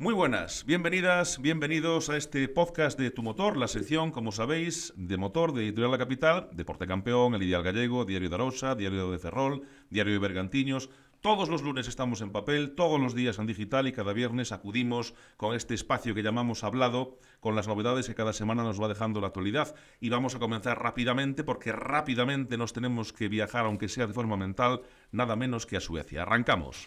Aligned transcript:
Muy 0.00 0.14
buenas, 0.14 0.64
bienvenidas, 0.64 1.42
bienvenidos 1.42 2.08
a 2.08 2.16
este 2.16 2.46
podcast 2.46 2.96
de 2.96 3.10
Tu 3.10 3.20
Motor, 3.20 3.56
la 3.56 3.66
sección, 3.66 4.12
como 4.12 4.30
sabéis, 4.30 4.92
de 4.96 5.16
motor 5.16 5.52
de 5.52 5.64
Editorial 5.64 5.90
La 5.90 5.98
Capital, 5.98 6.48
Deporte 6.52 6.86
Campeón, 6.86 7.34
El 7.34 7.42
Ideal 7.42 7.64
Gallego, 7.64 8.04
Diario 8.04 8.28
de 8.28 8.34
Arosa, 8.36 8.76
Diario 8.76 9.10
de 9.10 9.18
Ferrol, 9.18 9.62
Diario 9.90 10.12
de 10.12 10.20
Bergantiños. 10.20 10.88
Todos 11.20 11.48
los 11.48 11.62
lunes 11.62 11.88
estamos 11.88 12.20
en 12.20 12.30
papel, 12.30 12.76
todos 12.76 13.00
los 13.00 13.16
días 13.16 13.40
en 13.40 13.48
digital 13.48 13.88
y 13.88 13.92
cada 13.92 14.12
viernes 14.12 14.52
acudimos 14.52 15.14
con 15.36 15.56
este 15.56 15.74
espacio 15.74 16.14
que 16.14 16.22
llamamos 16.22 16.62
Hablado, 16.62 17.18
con 17.40 17.56
las 17.56 17.66
novedades 17.66 18.06
que 18.06 18.14
cada 18.14 18.32
semana 18.32 18.62
nos 18.62 18.80
va 18.80 18.86
dejando 18.86 19.20
la 19.20 19.26
actualidad. 19.26 19.74
Y 20.00 20.10
vamos 20.10 20.36
a 20.36 20.38
comenzar 20.38 20.80
rápidamente 20.80 21.42
porque 21.42 21.72
rápidamente 21.72 22.56
nos 22.56 22.72
tenemos 22.72 23.12
que 23.12 23.26
viajar, 23.26 23.66
aunque 23.66 23.88
sea 23.88 24.06
de 24.06 24.14
forma 24.14 24.36
mental, 24.36 24.82
nada 25.10 25.34
menos 25.34 25.66
que 25.66 25.76
a 25.76 25.80
Suecia. 25.80 26.22
Arrancamos. 26.22 26.86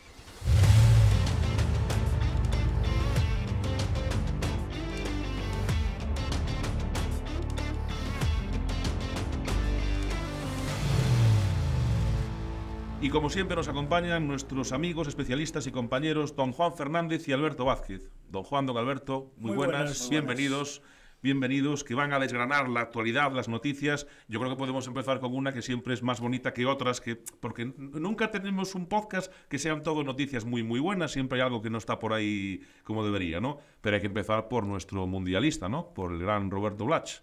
Y 13.01 13.09
como 13.09 13.31
siempre 13.31 13.55
nos 13.55 13.67
acompañan 13.67 14.27
nuestros 14.27 14.71
amigos, 14.71 15.07
especialistas 15.07 15.65
y 15.65 15.71
compañeros, 15.71 16.35
don 16.35 16.51
Juan 16.51 16.75
Fernández 16.75 17.27
y 17.27 17.31
Alberto 17.31 17.65
Vázquez. 17.65 18.11
Don 18.29 18.43
Juan, 18.43 18.67
don 18.67 18.77
Alberto, 18.77 19.33
muy, 19.37 19.55
buenas, 19.55 20.07
bienvenidos. 20.07 20.83
Bienvenidos, 21.23 21.83
que 21.83 21.95
van 21.95 22.13
a 22.13 22.19
desgranar 22.19 22.69
la 22.69 22.81
actualidad, 22.81 23.31
las 23.31 23.47
noticias. 23.47 24.05
Yo 24.27 24.39
creo 24.39 24.51
que 24.51 24.57
podemos 24.57 24.85
empezar 24.85 25.19
con 25.19 25.33
una 25.33 25.51
que 25.51 25.63
siempre 25.63 25.95
es 25.95 26.03
más 26.03 26.19
bonita 26.19 26.53
que 26.53 26.67
otras, 26.67 27.01
que 27.01 27.15
porque 27.39 27.65
nunca 27.65 28.29
tenemos 28.29 28.75
un 28.75 28.85
podcast 28.85 29.33
que 29.49 29.57
sean 29.57 29.81
todo 29.81 30.03
noticias 30.03 30.45
muy 30.45 30.61
muy 30.61 30.79
buenas, 30.79 31.11
siempre 31.11 31.39
hay 31.39 31.45
algo 31.45 31.61
que 31.63 31.71
no 31.71 31.79
está 31.79 31.97
por 31.97 32.13
ahí 32.13 32.61
como 32.83 33.03
debería, 33.03 33.39
¿no? 33.39 33.59
Pero 33.81 33.95
hay 33.95 34.01
que 34.01 34.07
empezar 34.07 34.47
por 34.47 34.65
nuestro 34.65 35.07
mundialista, 35.07 35.69
¿no? 35.69 35.91
Por 35.93 36.11
el 36.11 36.19
gran 36.19 36.51
Roberto 36.51 36.85
Blach. 36.85 37.13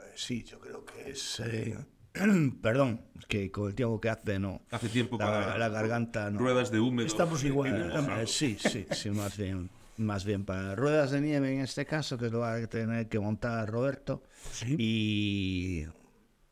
Eh, 0.00 0.12
sí, 0.14 0.44
yo 0.44 0.58
creo 0.58 0.84
que 0.84 1.10
es 1.10 1.40
eh, 1.40 1.76
Perdón, 2.62 3.02
que 3.28 3.50
con 3.50 3.68
el 3.68 3.74
tiempo 3.74 4.00
que 4.00 4.08
hace, 4.08 4.38
no. 4.38 4.62
Hace 4.70 4.88
tiempo 4.88 5.18
la, 5.18 5.26
para 5.26 5.58
la 5.58 5.68
garganta, 5.68 6.30
no. 6.30 6.38
ruedas 6.38 6.70
de 6.70 6.80
húmedo. 6.80 7.06
Estamos 7.06 7.44
igual. 7.44 7.92
Eh, 8.20 8.26
sí, 8.26 8.56
sí, 8.58 8.86
sí, 8.90 9.10
más 9.10 9.36
bien. 9.36 9.70
Más 9.98 10.24
bien 10.24 10.44
para 10.44 10.76
ruedas 10.76 11.10
de 11.10 11.20
nieve 11.20 11.52
en 11.52 11.60
este 11.60 11.84
caso, 11.84 12.16
que 12.16 12.30
lo 12.30 12.40
va 12.40 12.54
a 12.54 12.66
tener 12.68 13.08
que 13.08 13.18
montar 13.18 13.68
Roberto. 13.68 14.22
Sí. 14.52 14.76
Y. 14.78 15.86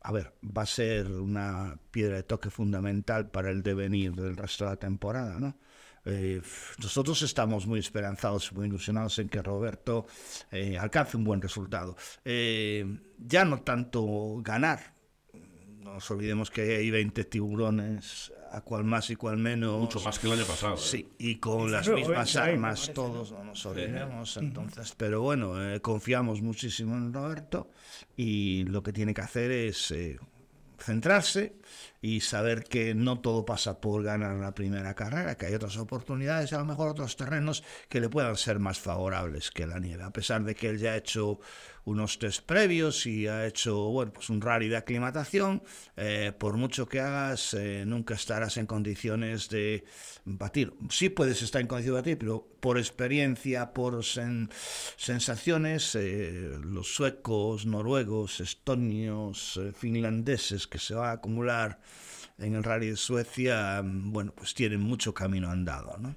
A 0.00 0.12
ver, 0.12 0.34
va 0.44 0.62
a 0.62 0.66
ser 0.66 1.10
una 1.10 1.76
piedra 1.90 2.16
de 2.16 2.22
toque 2.22 2.48
fundamental 2.50 3.28
para 3.28 3.50
el 3.50 3.62
devenir 3.62 4.14
del 4.14 4.36
resto 4.36 4.64
de 4.64 4.70
la 4.70 4.76
temporada, 4.76 5.38
¿no? 5.40 5.56
Eh, 6.08 6.40
nosotros 6.78 7.20
estamos 7.22 7.66
muy 7.66 7.80
esperanzados, 7.80 8.52
muy 8.52 8.68
ilusionados 8.68 9.18
en 9.18 9.28
que 9.28 9.42
Roberto 9.42 10.06
eh, 10.52 10.78
alcance 10.78 11.16
un 11.16 11.24
buen 11.24 11.42
resultado. 11.42 11.96
Eh, 12.24 12.86
ya 13.18 13.44
no 13.44 13.62
tanto 13.62 14.36
ganar, 14.40 14.94
no 15.86 15.94
nos 15.94 16.10
olvidemos 16.10 16.50
que 16.50 16.76
hay 16.76 16.90
20 16.90 17.24
tiburones, 17.24 18.32
a 18.50 18.60
cual 18.60 18.84
más 18.84 19.08
y 19.10 19.16
cual 19.16 19.36
menos. 19.36 19.80
Mucho 19.80 20.00
más 20.00 20.18
que 20.18 20.26
el 20.26 20.32
año 20.32 20.44
pasado. 20.44 20.76
Sí, 20.76 21.08
y 21.18 21.36
con 21.36 21.70
las 21.70 21.88
mismas 21.88 22.34
eh, 22.34 22.38
armas 22.40 22.90
todos, 22.92 23.30
no 23.30 23.44
nos 23.44 23.64
olvidemos. 23.66 24.36
Entonces, 24.36 24.94
pero 24.96 25.22
bueno, 25.22 25.62
eh, 25.62 25.80
confiamos 25.80 26.42
muchísimo 26.42 26.96
en 26.96 27.12
Roberto 27.12 27.70
y 28.16 28.64
lo 28.64 28.82
que 28.82 28.92
tiene 28.92 29.14
que 29.14 29.20
hacer 29.20 29.52
es 29.52 29.92
eh, 29.92 30.18
centrarse 30.78 31.56
y 32.02 32.20
saber 32.20 32.64
que 32.64 32.94
no 32.94 33.20
todo 33.20 33.44
pasa 33.44 33.80
por 33.80 34.02
ganar 34.02 34.36
la 34.36 34.54
primera 34.54 34.94
carrera, 34.94 35.36
que 35.36 35.46
hay 35.46 35.54
otras 35.54 35.76
oportunidades, 35.76 36.52
a 36.52 36.58
lo 36.58 36.64
mejor 36.64 36.88
otros 36.88 37.16
terrenos 37.16 37.62
que 37.88 38.00
le 38.00 38.08
puedan 38.08 38.36
ser 38.36 38.58
más 38.58 38.80
favorables 38.80 39.50
que 39.50 39.66
la 39.66 39.78
nieve, 39.78 40.02
a 40.02 40.10
pesar 40.10 40.42
de 40.42 40.54
que 40.54 40.68
él 40.68 40.78
ya 40.78 40.92
ha 40.92 40.96
hecho 40.96 41.38
unos 41.86 42.18
test 42.18 42.42
previos 42.44 43.06
y 43.06 43.28
ha 43.28 43.46
hecho 43.46 43.76
bueno, 43.76 44.12
pues 44.12 44.28
un 44.28 44.40
rally 44.40 44.68
de 44.68 44.76
aclimatación, 44.76 45.62
eh, 45.96 46.32
por 46.36 46.56
mucho 46.56 46.88
que 46.88 47.00
hagas, 47.00 47.54
eh, 47.54 47.84
nunca 47.86 48.14
estarás 48.14 48.56
en 48.56 48.66
condiciones 48.66 49.48
de 49.48 49.84
batir. 50.24 50.74
Sí 50.90 51.10
puedes 51.10 51.42
estar 51.42 51.60
en 51.60 51.68
condiciones 51.68 52.04
de 52.04 52.10
batir, 52.10 52.18
pero 52.18 52.48
por 52.60 52.76
experiencia, 52.76 53.72
por 53.72 54.04
sen 54.04 54.50
sensaciones, 54.96 55.94
eh, 55.94 56.58
los 56.60 56.92
suecos, 56.92 57.66
noruegos, 57.66 58.40
estonios, 58.40 59.56
eh, 59.56 59.72
finlandeses 59.72 60.66
que 60.66 60.78
se 60.78 60.94
va 60.94 61.10
a 61.10 61.12
acumular 61.12 61.78
en 62.38 62.54
el 62.56 62.64
rally 62.64 62.90
de 62.90 62.96
Suecia, 62.96 63.80
bueno, 63.84 64.32
pues 64.34 64.54
tienen 64.54 64.80
mucho 64.80 65.14
camino 65.14 65.50
andado, 65.50 65.96
¿no? 65.98 66.16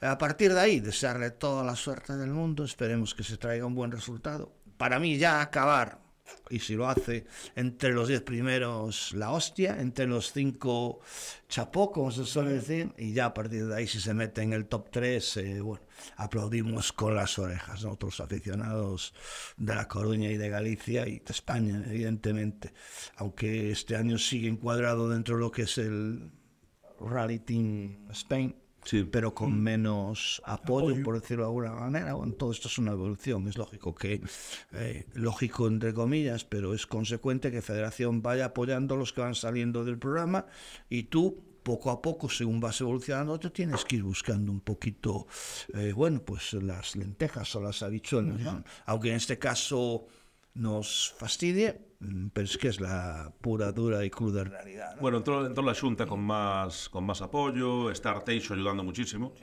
A 0.00 0.18
partir 0.18 0.52
de 0.52 0.60
ahí, 0.60 0.80
desearle 0.80 1.30
toda 1.30 1.64
la 1.64 1.76
suerte 1.76 2.16
del 2.16 2.30
mundo, 2.30 2.64
esperemos 2.64 3.14
que 3.14 3.22
se 3.22 3.36
traiga 3.36 3.66
un 3.66 3.74
buen 3.74 3.92
resultado. 3.92 4.52
Para 4.76 4.98
mí 4.98 5.18
ya 5.18 5.40
acabar, 5.40 6.06
y 6.50 6.58
si 6.60 6.74
lo 6.74 6.88
hace, 6.88 7.26
entre 7.54 7.92
los 7.92 8.08
10 8.08 8.22
primeros 8.22 9.12
la 9.14 9.30
hostia, 9.30 9.80
entre 9.80 10.06
los 10.06 10.32
5 10.32 11.00
chapó, 11.48 11.90
como 11.90 12.10
se 12.10 12.24
suele 12.24 12.52
decir, 12.52 12.92
y 12.96 13.12
ya 13.12 13.26
a 13.26 13.34
partir 13.34 13.66
de 13.66 13.74
ahí 13.74 13.86
si 13.86 14.00
se 14.00 14.14
mete 14.14 14.42
en 14.42 14.52
el 14.52 14.66
top 14.66 14.90
3, 14.90 15.36
eh, 15.38 15.60
bueno, 15.60 15.84
aplaudimos 16.16 16.92
con 16.92 17.14
las 17.14 17.38
orejas, 17.38 17.84
¿no? 17.84 17.92
otros 17.92 18.20
aficionados 18.20 19.14
de 19.56 19.74
La 19.74 19.88
Coruña 19.88 20.30
y 20.30 20.36
de 20.36 20.48
Galicia 20.48 21.06
y 21.06 21.18
de 21.18 21.32
España, 21.32 21.82
evidentemente, 21.86 22.72
aunque 23.16 23.70
este 23.70 23.96
año 23.96 24.18
sigue 24.18 24.48
encuadrado 24.48 25.08
dentro 25.08 25.36
de 25.36 25.40
lo 25.40 25.50
que 25.50 25.62
es 25.62 25.78
el 25.78 26.30
Rally 27.00 27.40
Team 27.40 28.08
Spain, 28.10 28.56
Sí. 28.86 29.04
pero 29.04 29.34
con 29.34 29.60
menos 29.60 30.40
apoyo, 30.44 30.88
Apoyo. 30.90 31.04
por 31.04 31.20
decirlo 31.20 31.42
de 31.44 31.48
alguna 31.48 31.72
manera. 31.74 32.14
Bueno, 32.14 32.32
todo 32.34 32.52
esto 32.52 32.68
es 32.68 32.78
una 32.78 32.92
evolución, 32.92 33.46
es 33.48 33.58
lógico 33.58 33.94
que, 33.94 34.22
eh, 34.72 35.06
lógico 35.14 35.66
entre 35.66 35.92
comillas, 35.92 36.44
pero 36.44 36.72
es 36.72 36.86
consecuente 36.86 37.50
que 37.50 37.60
Federación 37.62 38.22
vaya 38.22 38.46
apoyando 38.46 38.94
a 38.94 38.98
los 38.98 39.12
que 39.12 39.20
van 39.20 39.34
saliendo 39.34 39.84
del 39.84 39.98
programa 39.98 40.46
y 40.88 41.04
tú 41.04 41.42
poco 41.64 41.90
a 41.90 42.00
poco, 42.00 42.28
según 42.28 42.60
vas 42.60 42.80
evolucionando, 42.80 43.40
te 43.40 43.50
tienes 43.50 43.84
que 43.84 43.96
ir 43.96 44.04
buscando 44.04 44.52
un 44.52 44.60
poquito, 44.60 45.26
eh, 45.74 45.92
bueno, 45.92 46.22
pues 46.24 46.52
las 46.52 46.94
lentejas 46.94 47.56
o 47.56 47.60
las 47.60 47.82
habichuelas, 47.82 48.38
¿no? 48.38 48.62
aunque 48.84 49.08
en 49.10 49.16
este 49.16 49.36
caso 49.36 50.06
nos 50.54 51.12
fastidie, 51.18 51.80
mm, 52.00 52.28
pero 52.32 52.44
es 52.44 52.58
que 52.58 52.68
es 52.68 52.80
la 52.80 53.32
pura, 53.40 53.72
dura 53.72 54.04
y 54.04 54.10
cruda 54.10 54.44
realidad. 54.44 54.96
¿no? 54.96 55.02
Bueno, 55.02 55.18
entró, 55.18 55.46
entró 55.46 55.64
la 55.64 55.74
Junta 55.74 56.06
con 56.06 56.20
más, 56.20 56.88
con 56.88 57.04
más 57.04 57.22
apoyo, 57.22 57.90
está 57.90 58.10
Arteixo 58.10 58.54
ayudando 58.54 58.84
muchísimo, 58.84 59.34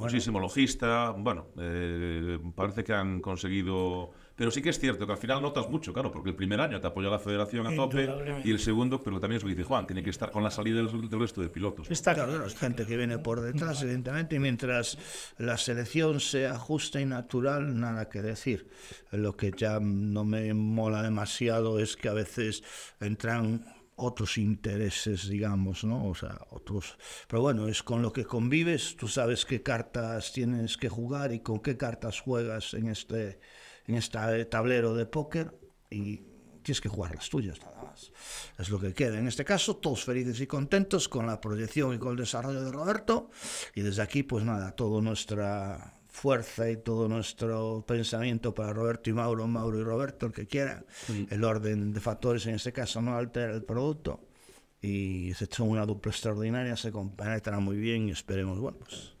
muchísimo 0.00 0.40
logista, 0.40 1.10
bueno, 1.10 1.48
eh, 1.58 2.38
parece 2.54 2.84
que 2.84 2.92
han 2.92 3.20
conseguido... 3.20 4.10
Pero 4.36 4.50
sí 4.50 4.62
que 4.62 4.70
es 4.70 4.78
cierto 4.78 5.04
que 5.06 5.12
al 5.12 5.18
final 5.18 5.42
notas 5.42 5.68
mucho, 5.68 5.92
claro, 5.92 6.10
porque 6.10 6.30
el 6.30 6.34
primer 6.34 6.62
año 6.62 6.80
te 6.80 6.86
apoya 6.86 7.10
la 7.10 7.18
federación 7.18 7.66
a 7.66 7.76
tope 7.76 8.08
y 8.42 8.50
el 8.50 8.58
segundo, 8.58 9.02
pero 9.02 9.20
también 9.20 9.36
es 9.36 9.42
lo 9.42 9.48
que 9.50 9.54
dice 9.54 9.68
Juan, 9.68 9.86
tiene 9.86 10.02
que 10.02 10.08
estar 10.08 10.30
con 10.30 10.42
la 10.42 10.50
salida 10.50 10.82
del, 10.82 11.10
del 11.10 11.20
resto 11.20 11.42
de 11.42 11.50
pilotos. 11.50 11.90
Está 11.90 12.14
Claro, 12.14 12.32
claro, 12.32 12.46
es 12.46 12.56
gente 12.56 12.86
que 12.86 12.96
viene 12.96 13.18
por 13.18 13.42
detrás, 13.42 13.82
evidentemente, 13.82 14.36
y 14.36 14.38
mientras 14.38 14.96
la 15.36 15.58
selección 15.58 16.20
sea 16.20 16.58
justa 16.58 17.00
y 17.00 17.04
natural, 17.04 17.78
nada 17.78 18.08
que 18.08 18.22
decir. 18.22 18.66
Lo 19.10 19.36
que 19.36 19.52
ya 19.54 19.78
no 19.80 20.24
me 20.24 20.54
mola 20.54 21.02
demasiado 21.02 21.78
es 21.78 21.96
que 21.96 22.08
a 22.08 22.14
veces 22.14 22.62
entran 23.00 23.64
otros 24.00 24.38
intereses, 24.38 25.28
digamos, 25.28 25.84
¿no? 25.84 26.06
O 26.08 26.14
sea, 26.14 26.40
otros... 26.50 26.96
Pero 27.28 27.42
bueno, 27.42 27.68
es 27.68 27.82
con 27.82 28.02
lo 28.02 28.12
que 28.12 28.24
convives, 28.24 28.96
tú 28.96 29.08
sabes 29.08 29.44
qué 29.44 29.62
cartas 29.62 30.32
tienes 30.32 30.76
que 30.76 30.88
jugar 30.88 31.32
y 31.32 31.40
con 31.40 31.60
qué 31.60 31.76
cartas 31.76 32.20
juegas 32.20 32.74
en 32.74 32.88
este, 32.88 33.40
en 33.86 33.94
este 33.94 34.44
tablero 34.46 34.94
de 34.94 35.06
póker 35.06 35.58
y 35.90 36.22
tienes 36.62 36.80
que 36.80 36.88
jugar 36.88 37.14
las 37.14 37.28
tuyas 37.28 37.60
nada 37.60 37.82
más. 37.82 38.12
Es 38.58 38.68
lo 38.70 38.80
que 38.80 38.94
queda. 38.94 39.18
En 39.18 39.28
este 39.28 39.44
caso, 39.44 39.76
todos 39.76 40.04
felices 40.04 40.40
y 40.40 40.46
contentos 40.46 41.08
con 41.08 41.26
la 41.26 41.40
proyección 41.40 41.94
y 41.94 41.98
con 41.98 42.12
el 42.12 42.16
desarrollo 42.16 42.62
de 42.62 42.72
Roberto. 42.72 43.30
Y 43.74 43.82
desde 43.82 44.02
aquí, 44.02 44.22
pues 44.22 44.44
nada, 44.44 44.72
toda 44.72 45.00
nuestra 45.00 45.99
fuerza 46.20 46.70
y 46.70 46.76
todo 46.76 47.08
nuestro 47.08 47.82
pensamiento 47.86 48.54
para 48.54 48.72
Roberto 48.74 49.08
y 49.08 49.14
Mauro, 49.14 49.46
Mauro 49.46 49.80
y 49.80 49.82
Roberto, 49.82 50.26
el 50.26 50.32
que 50.32 50.46
quiera. 50.46 50.84
El 51.30 51.44
orden 51.44 51.92
de 51.94 52.00
factores 52.00 52.44
en 52.46 52.56
este 52.56 52.72
caso 52.72 53.00
no 53.00 53.16
altera 53.16 53.54
el 53.54 53.62
producto. 53.64 54.20
Y 54.82 55.32
se 55.34 55.44
echó 55.46 55.64
una 55.64 55.86
dupla 55.86 56.10
extraordinaria, 56.12 56.76
se 56.76 56.92
compenetran 56.92 57.62
muy 57.62 57.76
bien 57.76 58.08
y 58.08 58.10
esperemos, 58.12 58.58
bueno, 58.58 58.78
pues... 58.78 59.14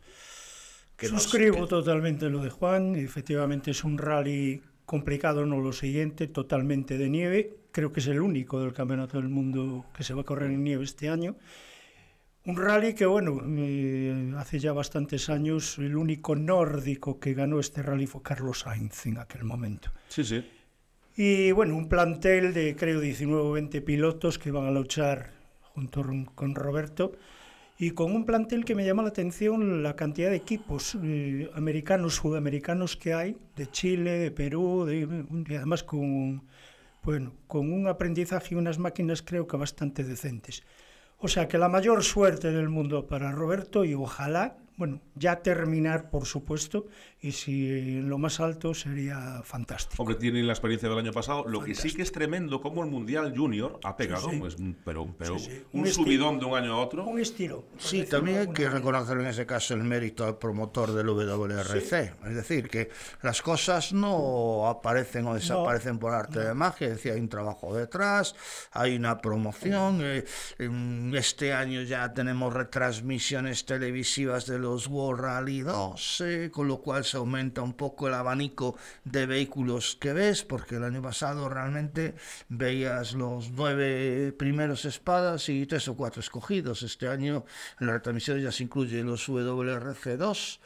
que 0.96 1.08
nos- 1.10 1.22
Suscribo 1.22 1.62
que- 1.62 1.66
totalmente 1.68 2.28
lo 2.28 2.42
de 2.42 2.50
Juan. 2.50 2.96
Efectivamente 2.96 3.70
es 3.70 3.82
un 3.84 3.96
rally 3.96 4.62
complicado, 4.84 5.46
no 5.46 5.58
lo 5.60 5.72
siguiente, 5.72 6.26
totalmente 6.28 6.98
de 6.98 7.08
nieve. 7.08 7.56
Creo 7.72 7.92
que 7.92 8.00
es 8.00 8.06
el 8.08 8.20
único 8.20 8.60
del 8.60 8.72
Campeonato 8.74 9.16
del 9.18 9.28
Mundo 9.28 9.86
que 9.96 10.02
se 10.04 10.12
va 10.12 10.20
a 10.22 10.24
correr 10.24 10.50
en 10.50 10.64
nieve 10.64 10.84
este 10.84 11.08
año. 11.08 11.36
Un 12.46 12.56
rally 12.56 12.94
que, 12.94 13.04
bueno, 13.04 13.42
eh, 13.58 14.32
hace 14.36 14.58
ya 14.58 14.72
bastantes 14.72 15.28
años 15.28 15.78
el 15.78 15.94
único 15.96 16.34
nórdico 16.34 17.20
que 17.20 17.34
ganó 17.34 17.60
este 17.60 17.82
rally 17.82 18.06
fue 18.06 18.22
Carlos 18.22 18.60
Sainz 18.60 19.04
en 19.06 19.18
aquel 19.18 19.44
momento. 19.44 19.90
Sí, 20.08 20.24
sí. 20.24 20.42
Y 21.16 21.52
bueno, 21.52 21.76
un 21.76 21.88
plantel 21.88 22.54
de 22.54 22.74
creo 22.76 22.98
19 23.00 23.42
o 23.42 23.52
20 23.52 23.82
pilotos 23.82 24.38
que 24.38 24.50
van 24.50 24.66
a 24.66 24.70
luchar 24.70 25.32
junto 25.74 26.04
con 26.34 26.54
Roberto. 26.54 27.12
y 27.78 27.92
con 27.92 28.12
un 28.14 28.26
plantel 28.26 28.64
que 28.66 28.74
me 28.74 28.84
llama 28.84 29.02
la 29.02 29.08
atención 29.08 29.82
la 29.82 29.96
cantidad 29.96 30.28
de 30.28 30.36
equipos 30.36 30.98
eh, 31.02 31.50
americanos, 31.54 32.16
sudamericanos 32.16 32.94
que 32.96 33.14
hay, 33.14 33.36
de 33.56 33.70
Chile, 33.70 34.18
de 34.18 34.30
Perú, 34.30 34.84
de, 34.84 35.24
y 35.48 35.54
además 35.54 35.82
con, 35.82 36.42
bueno, 37.02 37.32
con 37.46 37.72
un 37.72 37.86
aprendizaje 37.86 38.54
y 38.54 38.58
unas 38.58 38.78
máquinas 38.78 39.22
creo 39.22 39.46
que 39.46 39.56
bastante 39.56 40.04
decentes. 40.04 40.62
O 41.20 41.28
sea 41.28 41.48
que 41.48 41.58
la 41.58 41.68
mayor 41.68 42.02
suerte 42.02 42.50
del 42.50 42.70
mundo 42.70 43.06
para 43.06 43.30
Roberto 43.30 43.84
y 43.84 43.94
ojalá 43.94 44.56
bueno, 44.80 45.02
ya 45.14 45.42
terminar, 45.42 46.08
por 46.08 46.24
supuesto, 46.24 46.86
y 47.20 47.32
si 47.32 47.68
en 47.68 48.08
lo 48.08 48.16
más 48.16 48.40
alto 48.40 48.72
sería 48.72 49.42
fantástico. 49.44 50.02
Hombre, 50.02 50.16
tiene 50.16 50.42
la 50.42 50.54
experiencia 50.54 50.88
del 50.88 50.96
año 50.96 51.12
pasado. 51.12 51.44
Lo 51.46 51.60
que 51.62 51.74
sí 51.74 51.92
que 51.92 52.00
es 52.00 52.10
tremendo, 52.12 52.62
como 52.62 52.82
el 52.82 52.90
Mundial 52.90 53.34
Junior 53.36 53.78
ha 53.84 53.94
pegado, 53.94 54.30
Sí, 54.30 54.36
sí. 54.36 54.40
Pues, 54.40 54.56
pero, 54.86 55.14
pero 55.18 55.38
Sí, 55.38 55.50
sí. 55.50 55.62
un, 55.74 55.80
Un 55.82 55.86
subidón 55.88 56.38
de 56.38 56.46
un 56.46 56.56
año 56.56 56.72
a 56.72 56.78
otro. 56.78 57.04
Un 57.04 57.20
estilo. 57.20 57.66
Sí, 57.76 58.04
también 58.04 58.38
hay 58.38 58.48
que 58.48 58.70
reconocer 58.70 59.18
en 59.18 59.26
ese 59.26 59.44
caso 59.44 59.74
el 59.74 59.84
mérito 59.84 60.24
al 60.24 60.38
promotor 60.38 60.92
del 60.94 61.08
WRC. 61.08 62.14
Es 62.24 62.34
decir, 62.34 62.70
que 62.70 62.88
las 63.22 63.42
cosas 63.42 63.92
no 63.92 64.66
aparecen 64.66 65.26
o 65.26 65.34
desaparecen 65.34 65.98
por 65.98 66.14
arte 66.14 66.40
de 66.40 66.54
magia. 66.54 66.86
Es 66.86 66.94
decir, 66.94 67.12
hay 67.12 67.20
un 67.20 67.28
trabajo 67.28 67.76
detrás, 67.76 68.34
hay 68.72 68.96
una 68.96 69.18
promoción. 69.18 69.98
eh, 70.02 70.24
este 71.12 71.52
año 71.52 71.82
ya 71.82 72.14
tenemos 72.14 72.54
retransmisiones 72.54 73.66
televisivas 73.66 74.46
de 74.46 74.58
los 74.58 74.69
World 74.88 75.20
Rally 75.20 75.60
2, 75.60 76.20
eh, 76.20 76.50
con 76.52 76.68
lo 76.68 76.78
cual 76.78 77.04
se 77.04 77.16
aumenta 77.16 77.62
un 77.62 77.74
poco 77.74 78.08
el 78.08 78.14
abanico 78.14 78.76
de 79.04 79.26
vehículos 79.26 79.96
que 80.00 80.12
ves, 80.12 80.44
porque 80.44 80.76
el 80.76 80.84
año 80.84 81.02
pasado 81.02 81.48
realmente 81.48 82.14
veías 82.48 83.14
los 83.14 83.50
nueve 83.50 84.32
primeros 84.38 84.84
espadas 84.84 85.48
y 85.48 85.66
tres 85.66 85.88
o 85.88 85.96
cuatro 85.96 86.20
escogidos. 86.20 86.82
Este 86.82 87.08
año 87.08 87.44
en 87.80 87.86
la 87.86 87.94
retransmisión 87.94 88.40
ya 88.40 88.52
se 88.52 88.64
incluye 88.64 89.02
los 89.02 89.28
WRC2 89.28 90.60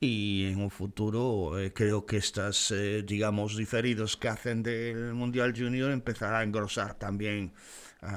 y 0.00 0.46
en 0.52 0.60
un 0.60 0.70
futuro 0.70 1.58
eh, 1.58 1.72
creo 1.72 2.04
que 2.04 2.18
estas, 2.18 2.70
eh, 2.70 3.02
digamos, 3.06 3.56
diferidos 3.56 4.16
que 4.16 4.28
hacen 4.28 4.62
del 4.62 5.14
Mundial 5.14 5.54
Junior 5.56 5.90
empezará 5.90 6.40
a 6.40 6.42
engrosar 6.42 6.94
también 6.94 7.52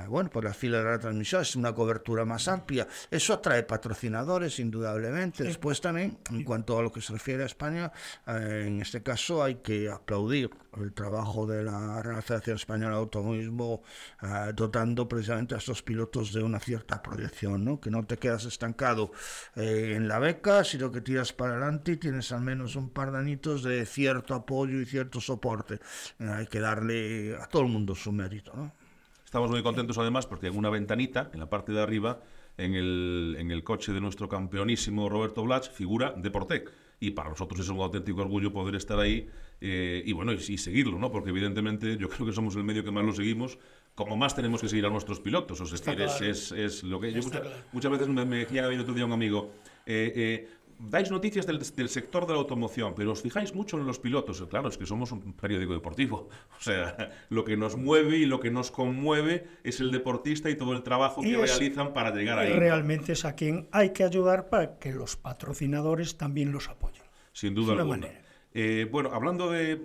bueno, 0.07 0.29
por 0.29 0.43
las 0.43 0.55
filas 0.55 0.83
de 0.83 0.91
la 0.91 0.99
transmisión 0.99 1.41
es 1.41 1.55
una 1.55 1.73
cobertura 1.73 2.25
más 2.25 2.47
amplia. 2.47 2.87
Eso 3.09 3.33
atrae 3.33 3.63
patrocinadores, 3.63 4.59
indudablemente. 4.59 5.43
Después 5.43 5.81
también, 5.81 6.17
en 6.31 6.43
cuanto 6.43 6.77
a 6.77 6.83
lo 6.83 6.91
que 6.91 7.01
se 7.01 7.13
refiere 7.13 7.43
a 7.43 7.45
España, 7.45 7.91
eh, 8.27 8.65
en 8.67 8.81
este 8.81 9.01
caso 9.01 9.43
hay 9.43 9.55
que 9.55 9.89
aplaudir 9.89 10.49
el 10.77 10.93
trabajo 10.93 11.47
de 11.47 11.63
la 11.63 12.01
Real 12.01 12.21
Federación 12.21 12.55
Española 12.57 12.95
de 12.95 13.01
Automovilismo, 13.01 13.83
ah, 14.19 14.51
dotando 14.53 15.07
precisamente 15.07 15.55
a 15.55 15.57
estos 15.57 15.81
pilotos 15.81 16.33
de 16.33 16.43
una 16.43 16.59
cierta 16.59 17.01
proyección, 17.01 17.65
¿no? 17.65 17.79
Que 17.79 17.89
no 17.89 18.05
te 18.05 18.17
quedas 18.17 18.45
estancado 18.45 19.11
eh, 19.55 19.93
en 19.95 20.07
la 20.07 20.19
beca, 20.19 20.63
sino 20.63 20.91
que 20.91 21.01
tiras 21.01 21.33
para 21.33 21.53
adelante 21.53 21.93
y 21.93 21.97
tienes 21.97 22.31
al 22.31 22.41
menos 22.41 22.75
un 22.75 22.89
par 22.89 23.11
de 23.11 23.17
añitos 23.17 23.63
de 23.63 23.85
cierto 23.85 24.35
apoyo 24.35 24.79
y 24.79 24.85
cierto 24.85 25.19
soporte. 25.19 25.79
Eh, 26.19 26.29
hay 26.29 26.47
que 26.47 26.59
darle 26.59 27.35
a 27.35 27.47
todo 27.47 27.63
el 27.63 27.69
mundo 27.69 27.95
su 27.95 28.11
mérito, 28.11 28.53
¿no? 28.55 28.78
Estamos 29.29 29.51
muy 29.51 29.61
contentos 29.61 29.95
además 29.99 30.25
porque 30.25 30.47
en 30.47 30.57
una 30.57 30.71
ventanita, 30.71 31.29
en 31.35 31.39
la 31.39 31.47
parte 31.47 31.71
de 31.71 31.79
arriba, 31.79 32.19
en 32.57 32.73
el, 32.73 33.35
en 33.37 33.51
el 33.51 33.63
coche 33.63 33.93
de 33.93 34.01
nuestro 34.01 34.27
campeonísimo 34.27 35.07
Roberto 35.07 35.43
Blach, 35.43 35.69
figura 35.69 36.15
Deportec. 36.17 36.71
Y 36.99 37.11
para 37.11 37.29
nosotros 37.29 37.59
es 37.59 37.69
un 37.69 37.77
auténtico 37.79 38.21
orgullo 38.21 38.51
poder 38.51 38.73
estar 38.73 38.99
ahí 38.99 39.29
eh, 39.61 40.01
y 40.03 40.13
bueno, 40.13 40.33
y, 40.33 40.37
y 40.37 40.57
seguirlo, 40.57 40.97
¿no? 40.97 41.11
Porque 41.11 41.29
evidentemente 41.29 41.95
yo 41.95 42.09
creo 42.09 42.25
que 42.25 42.33
somos 42.33 42.55
el 42.55 42.63
medio 42.63 42.83
que 42.83 42.89
más 42.89 43.05
lo 43.05 43.13
seguimos. 43.13 43.59
Como 43.93 44.17
más 44.17 44.35
tenemos 44.35 44.61
que 44.61 44.67
seguir 44.67 44.87
a 44.87 44.89
nuestros 44.89 45.19
pilotos. 45.19 45.61
O 45.61 45.65
sea, 45.67 45.75
es, 45.75 45.81
claro. 45.81 46.05
es, 46.25 46.51
es 46.51 46.83
lo 46.83 46.99
que 46.99 47.11
yo 47.13 47.21
mucha- 47.21 47.41
claro. 47.41 47.55
muchas 47.71 47.91
veces 47.91 48.07
me, 48.07 48.25
me 48.25 48.37
decía 48.37 48.67
otro 48.81 48.95
día 48.95 49.05
un 49.05 49.11
amigo. 49.11 49.51
eh, 49.85 50.11
eh, 50.15 50.47
Dais 50.79 51.11
noticias 51.11 51.45
del, 51.45 51.59
del 51.59 51.89
sector 51.89 52.25
de 52.25 52.31
la 52.33 52.39
automoción, 52.39 52.93
pero 52.95 53.11
os 53.11 53.21
fijáis 53.21 53.53
mucho 53.53 53.77
en 53.77 53.85
los 53.85 53.99
pilotos. 53.99 54.41
Claro, 54.49 54.69
es 54.69 54.77
que 54.77 54.85
somos 54.85 55.11
un 55.11 55.33
periódico 55.33 55.73
deportivo. 55.73 56.29
O 56.57 56.61
sea, 56.61 57.09
lo 57.29 57.43
que 57.43 57.57
nos 57.57 57.75
mueve 57.75 58.15
y 58.17 58.25
lo 58.25 58.39
que 58.39 58.49
nos 58.49 58.71
conmueve 58.71 59.45
es 59.63 59.81
el 59.81 59.91
deportista 59.91 60.49
y 60.49 60.55
todo 60.55 60.71
el 60.73 60.81
trabajo 60.83 61.21
Y 61.21 61.31
que 61.33 61.43
es- 61.43 61.57
realizan 61.59 61.93
para 61.93 62.11
llegar 62.15 62.39
ahí. 62.39 62.53
Realmente 62.53 63.11
es 63.11 63.25
a 63.25 63.35
quien 63.35 63.67
hay 63.71 63.89
que 63.91 64.03
ayudar 64.05 64.47
para 64.49 64.79
que 64.79 64.93
los 64.93 65.17
patrocinadores 65.17 66.17
también 66.17 66.51
los 66.53 66.69
apoyen. 66.69 67.03
Sin 67.33 67.53
duda 67.55 67.73
una 67.73 67.81
alguna. 67.81 67.97
manera. 68.07 68.21
Eh, 68.53 68.87
bueno, 68.91 69.09
hablando 69.13 69.49
de, 69.51 69.81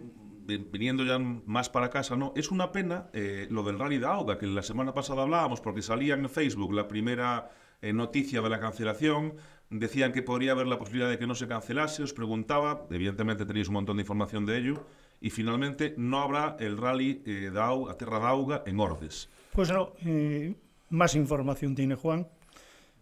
de- 0.47 0.59
viniendo 0.59 1.05
ya 1.05 1.19
más 1.19 1.69
para 1.71 1.91
casa, 1.91 2.17
¿no? 2.17 2.33
Es 2.37 2.51
una 2.53 2.71
pena 2.73 3.09
eh, 3.13 3.47
lo 3.51 3.63
del 3.65 3.79
Rally 3.79 3.99
de 3.99 4.07
Auga, 4.07 4.39
que 4.39 4.47
la 4.47 4.63
semana 4.63 4.95
pasada 4.95 5.23
hablábamos, 5.23 5.61
porque 5.61 5.83
salía 5.83 6.15
en 6.15 6.29
Facebook 6.29 6.73
la 6.73 6.87
primera 6.89 7.51
eh, 7.83 7.93
noticia 7.93 8.41
de 8.41 8.49
la 8.49 8.61
cancelación. 8.61 9.35
Decían 9.77 10.13
que 10.13 10.23
podría 10.23 10.53
haber 10.53 10.69
la 10.69 10.79
posibilidad 10.79 11.11
de 11.11 11.19
que 11.19 11.27
no 11.27 11.35
se 11.35 11.49
cancelase. 11.49 12.05
Os 12.05 12.13
preguntaba, 12.13 12.87
evidentemente 12.91 13.45
tenéis 13.45 13.67
un 13.69 13.75
montón 13.75 13.97
de 13.97 14.03
información 14.03 14.47
de 14.47 14.57
ello. 14.59 14.87
Y 15.21 15.31
finalmente 15.31 15.95
no 15.97 16.21
habrá 16.21 16.57
el 16.61 16.77
Rally 16.77 17.23
eh, 17.27 17.51
de 17.53 17.61
Auga, 17.61 17.93
a 17.93 17.97
Terra 17.97 18.21
de 18.21 18.27
Auga 18.27 18.63
en 18.67 18.79
Ordes. 18.79 19.29
Pues 19.53 19.71
no, 19.73 19.93
eh, 20.05 20.55
más 20.91 21.17
información 21.17 21.75
tiene 21.75 21.97
Juan, 21.97 22.29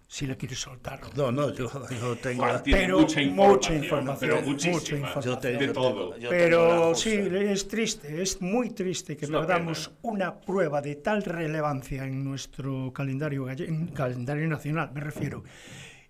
si 0.07 0.27
le 0.27 0.37
quieres 0.39 0.61
soltar. 0.61 1.01
No, 1.17 1.31
no, 1.33 1.53
yo, 1.53 1.69
yo 1.91 2.17
tengo... 2.17 2.43
Juan 2.45 2.63
tiene 2.63 2.81
Pero 2.81 3.01
mucha 3.01 3.21
mucha 3.23 3.75
información, 3.75 4.31
pero 4.31 4.43
mucha 4.43 4.69
información. 4.71 5.25
Yo 5.25 5.39
te- 5.39 5.53
de 5.59 5.69
todo. 5.69 6.17
yo 6.19 6.31
Pero 6.31 6.95
sí, 6.95 7.11
es 7.13 7.69
triste, 7.69 8.23
es 8.23 8.41
muy 8.41 8.71
triste 8.71 9.17
que 9.17 9.25
Es 9.27 9.31
perdamos 9.31 9.89
pena. 9.89 9.99
una 10.03 10.41
prueba 10.41 10.81
de 10.81 10.95
tal 10.97 11.23
relevancia 11.23 12.05
en 12.07 12.25
nuestro 12.25 12.93
calendario, 12.95 13.51
en 13.51 13.89
calendario 13.89 14.47
nacional, 14.49 14.91
me 14.95 15.01
refiero, 15.01 15.43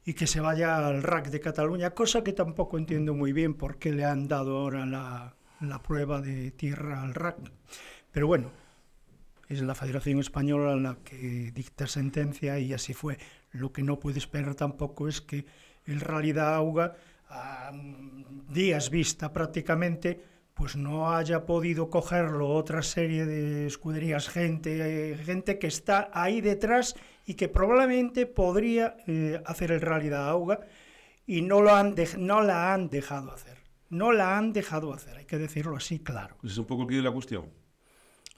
y 0.04 0.14
que 0.14 0.26
se 0.26 0.40
vaya 0.40 0.86
al 0.86 1.02
RAC 1.02 1.28
de 1.28 1.40
Cataluña, 1.40 1.90
cosa 1.90 2.24
que 2.24 2.32
tampoco 2.32 2.78
entiendo 2.78 3.14
muy 3.14 3.32
bien 3.32 3.54
por 3.54 3.78
qué 3.78 3.92
le 3.92 4.04
han 4.04 4.28
dado 4.28 4.58
ahora 4.58 4.84
la, 4.84 5.36
la 5.60 5.82
prueba 5.82 6.20
de 6.20 6.50
tierra 6.50 7.02
al 7.02 7.14
RAC. 7.14 7.36
Pero 8.10 8.26
bueno, 8.26 8.50
es 9.48 9.62
la 9.62 9.74
Federación 9.74 10.18
Española 10.18 10.76
la 10.76 10.96
que 11.04 11.52
dicta 11.52 11.86
sentencia 11.86 12.58
y 12.58 12.72
así 12.72 12.94
fue. 12.94 13.18
Lo 13.52 13.72
que 13.72 13.82
no 13.82 13.98
puede 13.98 14.18
esperar 14.18 14.54
tampoco 14.54 15.08
es 15.08 15.20
que 15.20 15.44
el 15.84 16.00
Rally 16.00 16.32
da 16.32 16.56
Auga, 16.56 16.96
a 17.28 17.72
días 18.48 18.90
vista 18.90 19.32
prácticamente, 19.32 20.20
pues 20.54 20.76
no 20.76 21.14
haya 21.14 21.46
podido 21.46 21.90
cogerlo 21.90 22.50
otra 22.50 22.82
serie 22.82 23.24
de 23.24 23.66
escuderías, 23.66 24.28
gente, 24.28 25.16
gente 25.24 25.58
que 25.58 25.66
está 25.66 26.10
ahí 26.12 26.40
detrás 26.40 26.94
y 27.26 27.34
que 27.34 27.48
probablemente 27.48 28.26
podría 28.26 28.96
eh, 29.06 29.40
hacer 29.46 29.72
el 29.72 29.80
Rally 29.80 30.08
da 30.08 30.28
Auga 30.28 30.60
y 31.26 31.42
no, 31.42 31.60
lo 31.60 31.74
han 31.74 31.94
no 32.18 32.42
la 32.42 32.74
han 32.74 32.88
dejado 32.90 33.30
hacer. 33.32 33.58
No 33.90 34.10
la 34.12 34.38
han 34.38 34.52
dejado 34.52 34.92
hacer, 34.94 35.18
hay 35.18 35.26
que 35.26 35.36
decirlo 35.38 35.76
así, 35.76 35.98
claro. 35.98 36.36
Ese 36.42 36.52
es 36.52 36.58
un 36.58 36.64
poco 36.64 36.82
el 36.82 36.88
quid 36.88 36.96
de 36.96 37.02
la 37.02 37.12
cuestión. 37.12 37.50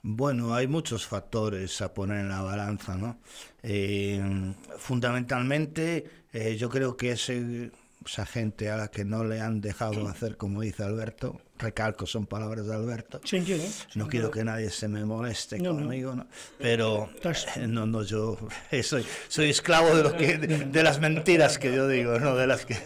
Bueno, 0.03 0.53
hay 0.53 0.67
muchos 0.67 1.07
factores 1.07 1.81
a 1.81 1.93
poner 1.93 2.19
en 2.19 2.29
la 2.29 2.41
balanza, 2.41 2.95
¿no? 2.95 3.19
Eh, 3.63 4.21
fundamentalmente, 4.77 6.05
eh, 6.33 6.55
yo 6.57 6.69
creo 6.69 6.95
que 6.95 7.11
ese- 7.11 7.71
esa 8.05 8.25
gente 8.25 8.69
a 8.69 8.77
la 8.77 8.87
que 8.89 9.05
no 9.05 9.23
le 9.23 9.41
han 9.41 9.61
dejado 9.61 10.07
hacer, 10.07 10.37
como 10.37 10.61
dice 10.61 10.83
Alberto, 10.83 11.41
recalco, 11.57 12.05
son 12.05 12.25
palabras 12.25 12.67
de 12.67 12.75
Alberto. 12.75 13.21
Sí, 13.23 13.41
sí. 13.45 13.59
No 13.95 14.07
quiero 14.07 14.29
que 14.29 14.43
nadie 14.43 14.69
se 14.69 14.87
me 14.87 15.05
moleste 15.05 15.57
No, 15.59 15.71
conmigo, 15.73 16.15
¿no? 16.15 16.27
Pero 16.59 17.09
eh, 17.23 17.67
no, 17.67 17.85
no, 17.85 18.03
yo 18.03 18.37
eh, 18.71 18.83
soy, 18.83 19.05
soy 19.27 19.49
esclavo 19.49 19.95
de 19.95 20.03
lo 20.03 20.17
que 20.17 20.37
de, 20.37 20.65
de 20.65 20.83
las 20.83 20.99
mentiras 20.99 21.57
que 21.57 21.73
yo 21.73 21.87
digo, 21.87 22.19
no 22.19 22.35
de 22.35 22.47
las 22.47 22.65
que 22.65 22.77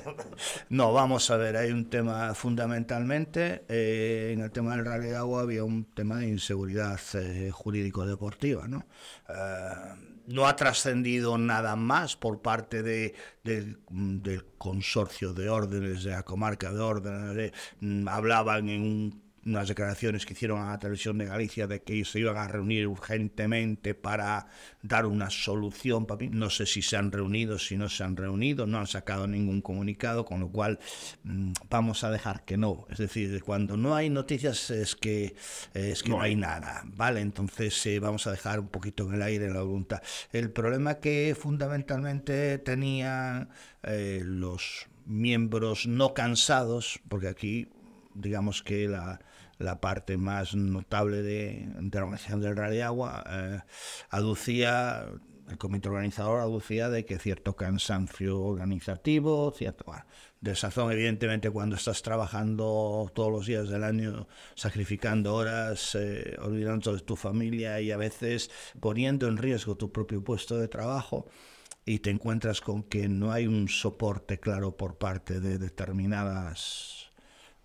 no. 0.69 0.93
Vamos 0.93 1.29
a 1.31 1.37
ver, 1.37 1.57
hay 1.57 1.71
un 1.71 1.89
tema 1.89 2.33
fundamentalmente 2.35 3.63
eh, 3.67 4.31
en 4.33 4.41
el 4.41 4.51
tema 4.51 4.75
del 4.75 4.85
rally 4.85 5.07
de 5.07 5.15
agua 5.15 5.41
había 5.41 5.63
un 5.63 5.85
tema 5.85 6.19
de 6.19 6.27
inseguridad 6.27 6.99
eh, 7.15 7.49
jurídico-deportiva, 7.51 8.67
¿no? 8.67 8.85
Eh, 9.29 10.08
no 10.29 10.47
ha 10.47 10.55
trascendido 10.55 11.37
nada 11.37 11.75
más 11.75 12.15
por 12.15 12.41
parte 12.41 12.81
de, 12.83 13.13
del- 13.43 13.79
del 13.89 14.45
consorcio 14.57 15.33
de 15.33 15.49
órdenes 15.49 16.03
de 16.03 16.11
la 16.11 16.23
comarca 16.23 16.71
de 16.71 16.79
órdenes. 16.79 17.35
de- 17.35 17.53
mm, 17.81 18.07
hablaban 18.07 18.69
en 18.69 18.81
un- 18.81 19.28
unas 19.45 19.67
declaraciones 19.67 20.25
que 20.25 20.33
hicieron 20.33 20.61
a 20.61 20.71
la 20.71 20.79
televisión 20.79 21.17
de 21.17 21.25
Galicia 21.25 21.67
de 21.67 21.81
que 21.81 22.03
se 22.05 22.19
iban 22.19 22.37
a 22.37 22.47
reunir 22.47 22.87
urgentemente 22.87 23.95
para 23.95 24.47
dar 24.81 25.05
una 25.05 25.29
solución. 25.29 26.07
No 26.31 26.49
sé 26.49 26.65
si 26.65 26.81
se 26.81 26.97
han 26.97 27.11
reunido, 27.11 27.57
si 27.59 27.77
no 27.77 27.89
se 27.89 28.03
han 28.03 28.15
reunido, 28.15 28.67
no 28.67 28.79
han 28.79 28.87
sacado 28.87 29.27
ningún 29.27 29.61
comunicado, 29.61 30.25
con 30.25 30.39
lo 30.39 30.49
cual 30.49 30.79
mm, 31.23 31.53
vamos 31.69 32.03
a 32.03 32.11
dejar 32.11 32.43
que 32.45 32.57
no. 32.57 32.85
Es 32.89 32.97
decir, 32.97 33.41
cuando 33.43 33.77
no 33.77 33.95
hay 33.95 34.09
noticias 34.09 34.69
es 34.71 34.95
que, 34.95 35.35
es 35.73 36.03
que 36.03 36.09
no, 36.09 36.21
hay. 36.21 36.35
nada, 36.35 36.83
¿vale? 36.85 37.21
Entonces 37.21 37.85
eh, 37.85 37.99
vamos 37.99 38.27
a 38.27 38.31
dejar 38.31 38.59
un 38.59 38.67
poquito 38.67 39.07
en 39.07 39.15
el 39.15 39.21
aire 39.21 39.51
la 39.51 39.61
voluntad. 39.61 40.01
El 40.31 40.51
problema 40.51 40.99
que 40.99 41.35
fundamentalmente 41.39 42.57
tenían 42.59 43.49
eh, 43.83 44.21
los 44.23 44.87
miembros 45.05 45.87
no 45.87 46.13
cansados, 46.13 46.99
porque 47.07 47.27
aquí 47.27 47.69
digamos 48.13 48.61
que 48.61 48.87
la, 48.87 49.19
la 49.59 49.79
parte 49.79 50.17
más 50.17 50.55
notable 50.55 51.21
de, 51.21 51.69
la 51.91 52.03
organización 52.03 52.41
del 52.41 52.55
Rally 52.55 52.81
Agua 52.81 53.23
eh, 53.29 53.59
aducía 54.09 55.05
el 55.49 55.57
comité 55.57 55.89
organizador 55.89 56.41
aducía 56.41 56.89
de 56.89 57.05
que 57.05 57.17
cierto 57.17 57.55
cansancio 57.55 58.39
organizativo, 58.39 59.51
cierto 59.51 59.83
bueno, 59.85 60.05
desazón, 60.41 60.91
evidentemente, 60.91 61.49
cuando 61.49 61.75
estás 61.75 62.03
trabajando 62.03 63.11
todos 63.15 63.31
los 63.31 63.47
días 63.47 63.67
del 63.67 63.83
año, 63.83 64.27
sacrificando 64.53 65.33
horas, 65.33 65.95
eh, 65.95 66.37
olvidando 66.39 66.93
de 66.93 67.01
tu 67.01 67.15
familia 67.15 67.81
y 67.81 67.91
a 67.91 67.97
veces 67.97 68.51
poniendo 68.79 69.27
en 69.27 69.37
riesgo 69.37 69.75
tu 69.75 69.91
propio 69.91 70.23
puesto 70.23 70.55
de 70.57 70.67
trabajo 70.67 71.25
y 71.83 71.99
te 71.99 72.11
encuentras 72.11 72.61
con 72.61 72.83
que 72.83 73.09
no 73.09 73.31
hay 73.31 73.47
un 73.47 73.67
soporte 73.69 74.39
claro 74.39 74.77
por 74.77 74.99
parte 74.99 75.39
de 75.39 75.57
determinadas 75.57 76.98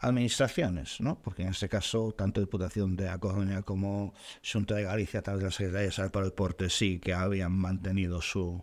administraciones, 0.05 1.01
¿no? 1.01 1.19
porque 1.23 1.43
en 1.43 1.49
este 1.49 1.69
caso 1.69 2.13
tanto 2.13 2.41
Diputación 2.41 2.97
de 2.97 3.09
A 3.09 3.19
como 3.19 4.15
Junta 4.45 4.75
de 4.75 4.85
Galicia, 4.85 5.21
a 5.21 5.23
través 5.23 5.41
de 5.41 5.47
la 5.47 5.51
Secretaría 5.51 5.91
de 5.91 6.11
para 6.11 6.25
el 6.25 6.31
Deporte, 6.31 6.71
sí 6.71 6.99
que 6.99 7.15
habían 7.15 7.53
mantenido 7.53 8.21
su, 8.21 8.63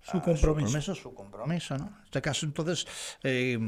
su 0.00 0.20
compromiso. 0.20 0.36
su 0.36 0.54
compromiso, 0.54 0.94
su 0.94 1.14
compromiso 1.14 1.78
¿no? 1.78 1.86
En 1.86 2.04
este 2.04 2.22
caso, 2.22 2.46
entonces, 2.46 2.86
eh, 3.22 3.58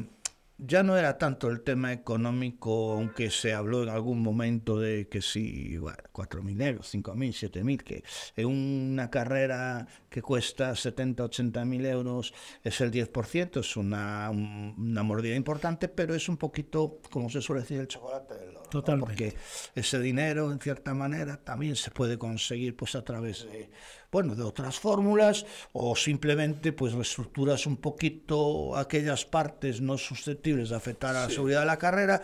ya 0.59 0.83
no 0.83 0.99
era 0.99 1.19
tanto 1.19 1.49
el 1.49 1.61
tema 1.61 1.93
económico, 1.93 2.93
aunque 2.93 3.31
se 3.31 3.55
habló 3.55 3.85
en 3.85 3.88
algún 3.88 4.21
momento 4.21 4.79
de 4.79 5.09
que 5.09 5.23
sí, 5.23 5.79
bueno, 5.79 5.99
4.000 6.12 6.62
euros, 6.67 6.95
5.000, 6.95 7.50
7.000, 7.50 7.83
que 7.83 8.05
en 8.37 8.47
una 8.47 9.09
carrera 9.09 9.87
que 10.11 10.21
cuesta 10.21 10.75
70, 10.75 11.25
80.000 11.25 11.87
euros 11.87 12.35
es 12.65 12.81
el 12.81 12.91
10%, 12.91 13.61
es 13.61 13.77
una, 13.77 14.31
una 14.31 15.03
mordida 15.05 15.37
importante, 15.37 15.88
pero 15.88 16.15
es 16.15 16.29
un 16.29 16.37
poquito, 16.37 16.99
como 17.11 17.31
se 17.31 17.41
suele 17.41 17.62
decir, 17.62 17.79
el 17.79 17.88
chocolate 17.88 18.35
del 18.35 18.57
oro. 18.57 18.69
Totalmente. 18.69 19.07
Porque 19.07 19.37
ese 19.77 20.00
dinero, 20.00 20.50
en 20.50 20.59
cierta 20.59 20.93
manera, 20.93 21.37
también 21.37 21.77
se 21.77 21.91
puede 21.93 22.19
conseguir 22.19 22.77
pues 22.77 22.97
a 22.97 23.05
través 23.05 23.45
de 23.45 23.71
bueno, 24.11 24.35
de 24.35 24.43
otras 24.43 24.79
fórmulas 24.79 25.45
o 25.73 25.95
simplemente 25.95 26.73
pues 26.73 26.95
reestructuras 26.95 27.67
un 27.67 27.77
poquito 27.77 28.77
aquellas 28.77 29.25
partes 29.25 29.81
no 29.81 29.99
susceptibles 29.99 30.71
de 30.71 30.77
afectar 30.77 31.15
a 31.15 31.25
la 31.25 31.31
seguridad 31.31 31.61
de 31.61 31.67
la 31.67 31.79
carrera 31.79 32.23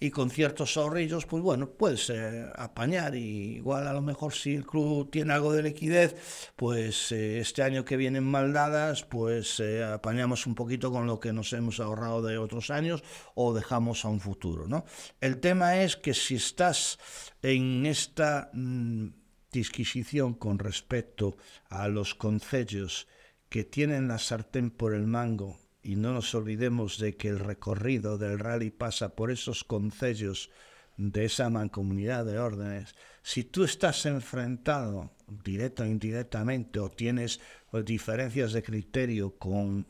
y 0.00 0.10
con 0.10 0.30
ciertos 0.30 0.76
ahorrillos 0.76 1.26
pues 1.26 1.42
bueno, 1.42 1.68
puedes 1.70 2.08
eh, 2.10 2.46
apañar 2.54 3.14
y 3.14 3.56
igual 3.56 3.86
a 3.86 3.92
lo 3.92 4.00
mejor 4.00 4.32
si 4.32 4.54
el 4.54 4.66
club 4.66 5.10
tiene 5.10 5.34
algo 5.34 5.52
de 5.52 5.62
liquidez 5.62 6.16
pues 6.56 7.12
eh, 7.12 7.38
este 7.38 7.62
año 7.62 7.84
que 7.84 7.96
vienen 7.96 8.24
mal 8.24 8.52
dadas 8.52 9.04
pues 9.04 9.60
eh, 9.60 9.84
apañamos 9.84 10.46
un 10.46 10.54
poquito 10.54 10.90
con 10.90 11.06
lo 11.06 11.20
que 11.20 11.32
nos 11.32 11.52
hemos 11.52 11.80
ahorrado 11.80 12.22
de 12.22 12.38
otros 12.38 12.70
años 12.70 13.02
o 13.34 13.52
dejamos 13.52 14.04
a 14.04 14.08
un 14.08 14.20
futuro, 14.20 14.66
¿no? 14.66 14.84
El 15.20 15.38
tema 15.40 15.82
es 15.82 15.96
que 15.96 16.14
si 16.14 16.36
estás 16.36 16.98
en 17.42 17.86
esta... 17.86 18.50
Mm, 18.52 19.25
disquisición 19.52 20.34
con 20.34 20.58
respecto 20.58 21.36
a 21.68 21.88
los 21.88 22.14
concellos 22.14 23.08
que 23.48 23.64
tienen 23.64 24.08
la 24.08 24.18
sartén 24.18 24.70
por 24.70 24.94
el 24.94 25.06
mango 25.06 25.58
y 25.82 25.96
no 25.96 26.12
nos 26.12 26.34
olvidemos 26.34 26.98
de 26.98 27.16
que 27.16 27.28
el 27.28 27.38
recorrido 27.38 28.18
del 28.18 28.38
rally 28.38 28.70
pasa 28.70 29.14
por 29.14 29.30
esos 29.30 29.62
concellos 29.62 30.50
de 30.96 31.26
esa 31.26 31.50
mancomunidad 31.50 32.24
de 32.24 32.38
órdenes, 32.38 32.94
si 33.22 33.44
tú 33.44 33.64
estás 33.64 34.06
enfrentado 34.06 35.12
directo 35.44 35.82
o 35.82 35.86
indirectamente 35.86 36.80
o 36.80 36.88
tienes 36.88 37.40
diferencias 37.84 38.52
de 38.52 38.62
criterio 38.62 39.36
con 39.36 39.86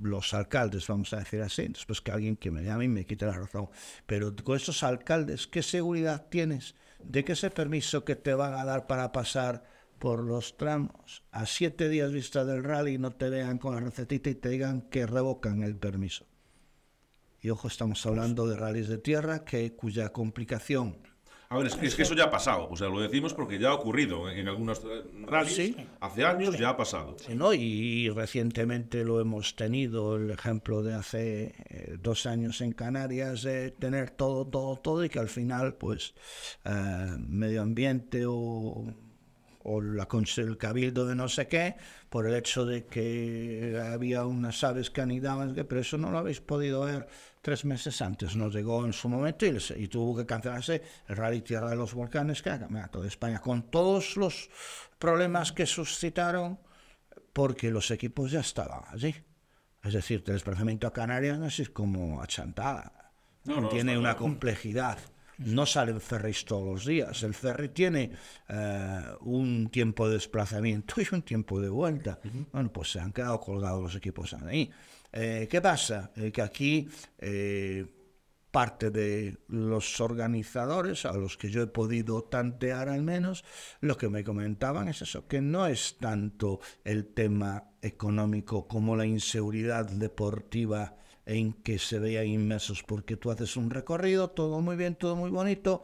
los 0.00 0.34
alcaldes, 0.34 0.86
vamos 0.86 1.12
a 1.12 1.18
decir 1.18 1.40
así, 1.42 1.68
después 1.68 2.00
que 2.00 2.12
alguien 2.12 2.36
que 2.36 2.50
me 2.50 2.62
llame 2.62 2.84
y 2.84 2.88
me 2.88 3.06
quite 3.06 3.24
la 3.24 3.32
razón, 3.32 3.68
pero 4.06 4.34
con 4.44 4.56
esos 4.56 4.82
alcaldes, 4.82 5.46
¿qué 5.46 5.62
seguridad 5.62 6.26
tienes 6.28 6.74
de 7.04 7.24
que 7.24 7.32
ese 7.32 7.50
permiso 7.50 8.04
que 8.04 8.16
te 8.16 8.34
van 8.34 8.54
a 8.54 8.64
dar 8.64 8.86
para 8.86 9.12
pasar 9.12 9.64
por 9.98 10.24
los 10.24 10.56
tramos 10.56 11.22
a 11.30 11.46
siete 11.46 11.88
días 11.88 12.12
vista 12.12 12.44
del 12.44 12.64
rally 12.64 12.98
no 12.98 13.12
te 13.12 13.30
vean 13.30 13.58
con 13.58 13.74
la 13.74 13.80
recetita 13.80 14.30
y 14.30 14.34
te 14.34 14.48
digan 14.48 14.82
que 14.82 15.06
revocan 15.06 15.62
el 15.62 15.76
permiso. 15.76 16.26
Y 17.40 17.50
ojo, 17.50 17.68
estamos 17.68 18.04
hablando 18.06 18.46
de 18.46 18.56
rallies 18.56 18.88
de 18.88 18.98
tierra 18.98 19.44
que 19.44 19.74
cuya 19.74 20.10
complicación 20.12 21.11
a 21.52 21.58
ver, 21.58 21.66
es 21.66 21.94
que, 21.94 22.02
eso 22.02 22.14
ya 22.14 22.24
ha 22.24 22.30
pasado, 22.30 22.66
o 22.70 22.76
sea, 22.76 22.88
lo 22.88 22.98
decimos 23.00 23.34
porque 23.34 23.58
ya 23.58 23.68
ha 23.68 23.74
ocurrido 23.74 24.30
en, 24.30 24.48
algunos 24.48 24.78
eh, 24.78 25.02
rallies, 25.26 25.76
hace 26.00 26.24
años 26.24 26.58
ya 26.58 26.70
ha 26.70 26.76
pasado. 26.78 27.14
¿no? 27.34 27.52
Y, 27.52 28.08
recientemente 28.08 29.04
lo 29.04 29.20
hemos 29.20 29.54
tenido, 29.54 30.16
el 30.16 30.30
ejemplo 30.30 30.82
de 30.82 30.94
hace 30.94 31.54
eh, 31.68 31.96
dos 32.00 32.24
años 32.24 32.62
en 32.62 32.72
Canarias, 32.72 33.42
de 33.42 33.70
tener 33.70 34.10
todo, 34.10 34.46
todo, 34.46 34.76
todo 34.76 35.04
y 35.04 35.10
que 35.10 35.18
al 35.18 35.28
final, 35.28 35.74
pues, 35.74 36.14
eh, 36.64 37.16
medio 37.18 37.60
ambiente 37.60 38.24
o 38.26 38.86
o 39.64 39.80
la, 39.80 40.08
el 40.36 40.58
cabildo 40.58 41.06
de 41.06 41.14
no 41.14 41.28
sé 41.28 41.46
qué, 41.48 41.76
por 42.08 42.26
el 42.26 42.34
hecho 42.34 42.64
de 42.64 42.86
que 42.86 43.80
había 43.92 44.24
unas 44.24 44.62
aves 44.64 44.90
que 44.90 45.00
anidaban, 45.00 45.54
pero 45.54 45.80
eso 45.80 45.98
no 45.98 46.10
lo 46.10 46.18
habéis 46.18 46.40
podido 46.40 46.82
ver 46.82 47.06
tres 47.40 47.64
meses 47.64 48.00
antes. 48.00 48.36
Nos 48.36 48.54
llegó 48.54 48.84
en 48.84 48.92
su 48.92 49.08
momento 49.08 49.46
y, 49.46 49.88
tuvo 49.88 50.16
que 50.16 50.26
cancelarse 50.26 50.82
el 51.08 51.16
Rally 51.16 51.42
Tierra 51.42 51.70
de 51.70 51.76
los 51.76 51.94
Volcanes, 51.94 52.42
que 52.42 52.50
Campeonato 52.50 53.02
de 53.02 53.08
España, 53.08 53.40
con 53.40 53.70
todos 53.70 54.16
los 54.16 54.50
problemas 54.98 55.52
que 55.52 55.66
suscitaron, 55.66 56.58
porque 57.32 57.70
los 57.70 57.90
equipos 57.90 58.30
ya 58.30 58.40
estaban 58.40 58.82
allí. 58.88 59.14
Es 59.82 59.94
decir, 59.94 60.22
el 60.26 60.34
desplazamiento 60.34 60.86
a 60.86 60.92
Canarias 60.92 61.38
no 61.38 61.46
es 61.46 61.68
como 61.70 62.22
a 62.22 62.26
Chantada. 62.26 63.12
tiene 63.70 63.98
una 63.98 64.16
complejidad 64.16 64.98
no 65.38 65.66
salen 65.66 66.00
ferries 66.00 66.44
todos 66.44 66.64
los 66.64 66.86
días. 66.86 67.22
El 67.22 67.34
ferry 67.34 67.68
tiene 67.70 68.12
eh, 68.48 69.00
un 69.20 69.68
tiempo 69.70 70.08
de 70.08 70.14
desplazamiento 70.14 71.00
y 71.00 71.14
un 71.14 71.22
tiempo 71.22 71.60
de 71.60 71.68
vuelta. 71.68 72.18
Bueno, 72.52 72.72
pues 72.72 72.92
se 72.92 73.00
han 73.00 73.12
quedado 73.12 73.40
colgados 73.40 73.82
los 73.82 73.94
equipos 73.94 74.34
ahí. 74.34 74.70
Eh, 75.12 75.46
¿Qué 75.50 75.60
pasa? 75.60 76.10
Eh, 76.16 76.32
que 76.32 76.42
aquí 76.42 76.88
parte 78.52 78.90
de 78.90 79.38
los 79.48 80.00
organizadores, 80.00 81.06
a 81.06 81.14
los 81.14 81.38
que 81.38 81.50
yo 81.50 81.62
he 81.62 81.66
podido 81.66 82.22
tantear 82.24 82.90
al 82.90 83.02
menos, 83.02 83.44
lo 83.80 83.96
que 83.96 84.10
me 84.10 84.22
comentaban 84.22 84.88
es 84.88 85.00
eso, 85.00 85.26
que 85.26 85.40
no 85.40 85.66
es 85.66 85.96
tanto 85.98 86.60
el 86.84 87.06
tema 87.06 87.70
económico 87.80 88.68
como 88.68 88.94
la 88.94 89.06
inseguridad 89.06 89.86
deportiva 89.86 90.96
en 91.26 91.52
que 91.52 91.78
se 91.78 91.98
vean 91.98 92.26
inmersos, 92.26 92.82
porque 92.82 93.16
tú 93.16 93.30
haces 93.30 93.56
un 93.56 93.70
recorrido, 93.70 94.30
todo 94.30 94.60
muy 94.60 94.76
bien, 94.76 94.96
todo 94.96 95.16
muy 95.16 95.30
bonito, 95.30 95.82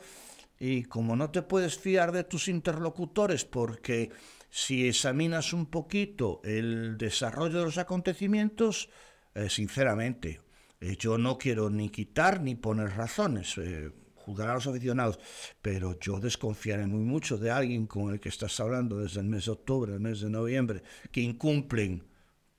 y 0.59 0.85
como 0.85 1.15
no 1.17 1.31
te 1.31 1.43
puedes 1.43 1.79
fiar 1.79 2.13
de 2.13 2.25
tus 2.25 2.49
interlocutores, 2.49 3.45
porque 3.45 4.11
si 4.51 4.89
examinas 4.89 5.53
un 5.53 5.67
poquito 5.67 6.41
el 6.43 6.99
desarrollo 6.99 7.61
de 7.61 7.65
los 7.67 7.79
acontecimientos, 7.79 8.89
eh, 9.35 9.49
sinceramente, 9.49 10.41
eh, 10.81 10.97
yo 10.99 11.19
no 11.19 11.39
quiero 11.39 11.71
ni 11.71 11.91
quitar 11.91 12.41
ni 12.41 12.55
poner 12.55 12.91
razones. 12.91 13.57
Eh, 13.59 13.91
juzgar 14.15 14.51
a 14.51 14.55
los 14.55 14.67
aficionados, 14.67 15.19
pero 15.63 15.99
yo 15.99 16.21
desconfiaré 16.21 16.87
muy 16.87 17.01
mucho 17.03 17.39
de 17.39 17.51
alguien 17.51 17.87
con 17.87 18.13
el 18.13 18.21
que 18.21 18.29
estás 18.29 18.61
hablando 18.61 18.99
desde 18.99 19.21
el 19.21 19.27
mes 19.27 19.47
de 19.47 19.53
octubre, 19.53 19.95
el 19.95 20.01
mes 20.01 20.21
de 20.21 20.29
noviembre, 20.29 20.83
que 21.11 21.23
incumplen 21.23 22.07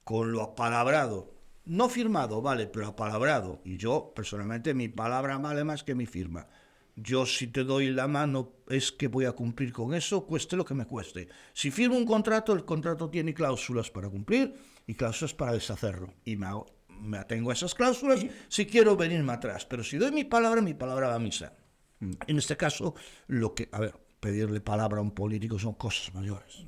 con 0.03 0.31
lo 0.31 0.41
apalabrado 0.41 1.38
no 1.69 1.87
firmado, 1.87 2.41
vale, 2.41 2.65
pero 2.65 2.87
apalabrado. 2.87 3.61
Y 3.63 3.77
yo, 3.77 4.11
personalmente, 4.15 4.73
mi 4.73 4.89
palabra 4.89 5.37
vale 5.37 5.63
más 5.63 5.83
que 5.83 5.93
mi 5.93 6.07
firma. 6.07 6.47
Yo 6.95 7.27
si 7.27 7.47
te 7.47 7.63
doy 7.63 7.91
la 7.91 8.07
mano 8.07 8.53
es 8.67 8.91
que 8.91 9.07
voy 9.07 9.25
a 9.25 9.33
cumplir 9.33 9.71
con 9.71 9.93
eso, 9.93 10.25
cueste 10.25 10.57
lo 10.57 10.65
que 10.65 10.73
me 10.73 10.85
cueste. 10.85 11.29
Si 11.53 11.69
firmo 11.69 11.95
un 11.95 12.05
contrato, 12.05 12.53
el 12.53 12.65
contrato 12.65 13.09
tiene 13.09 13.35
cláusulas 13.35 13.91
para 13.91 14.09
cumplir 14.09 14.53
y 14.87 14.95
cláusulas 14.95 15.35
para 15.35 15.53
deshacerlo. 15.53 16.11
Y 16.25 16.35
me, 16.35 16.47
me 17.01 17.19
atengo 17.19 17.51
a 17.51 17.53
esas 17.53 17.75
cláusulas 17.75 18.25
si 18.47 18.65
quiero 18.65 18.97
venirme 18.97 19.33
atrás. 19.33 19.65
Pero 19.65 19.83
si 19.83 19.97
doy 19.97 20.11
mi 20.11 20.23
palabra, 20.23 20.61
mi 20.61 20.73
palabra 20.73 21.09
va 21.09 21.15
a 21.15 21.19
misa. 21.19 21.53
En 21.99 22.37
este 22.37 22.57
caso, 22.57 22.95
lo 23.27 23.53
que, 23.53 23.69
a 23.71 23.79
ver, 23.79 23.95
pedirle 24.19 24.59
palabra 24.59 24.97
a 24.97 25.03
un 25.03 25.11
político 25.11 25.59
son 25.59 25.75
cosas 25.75 26.13
mayores. 26.15 26.65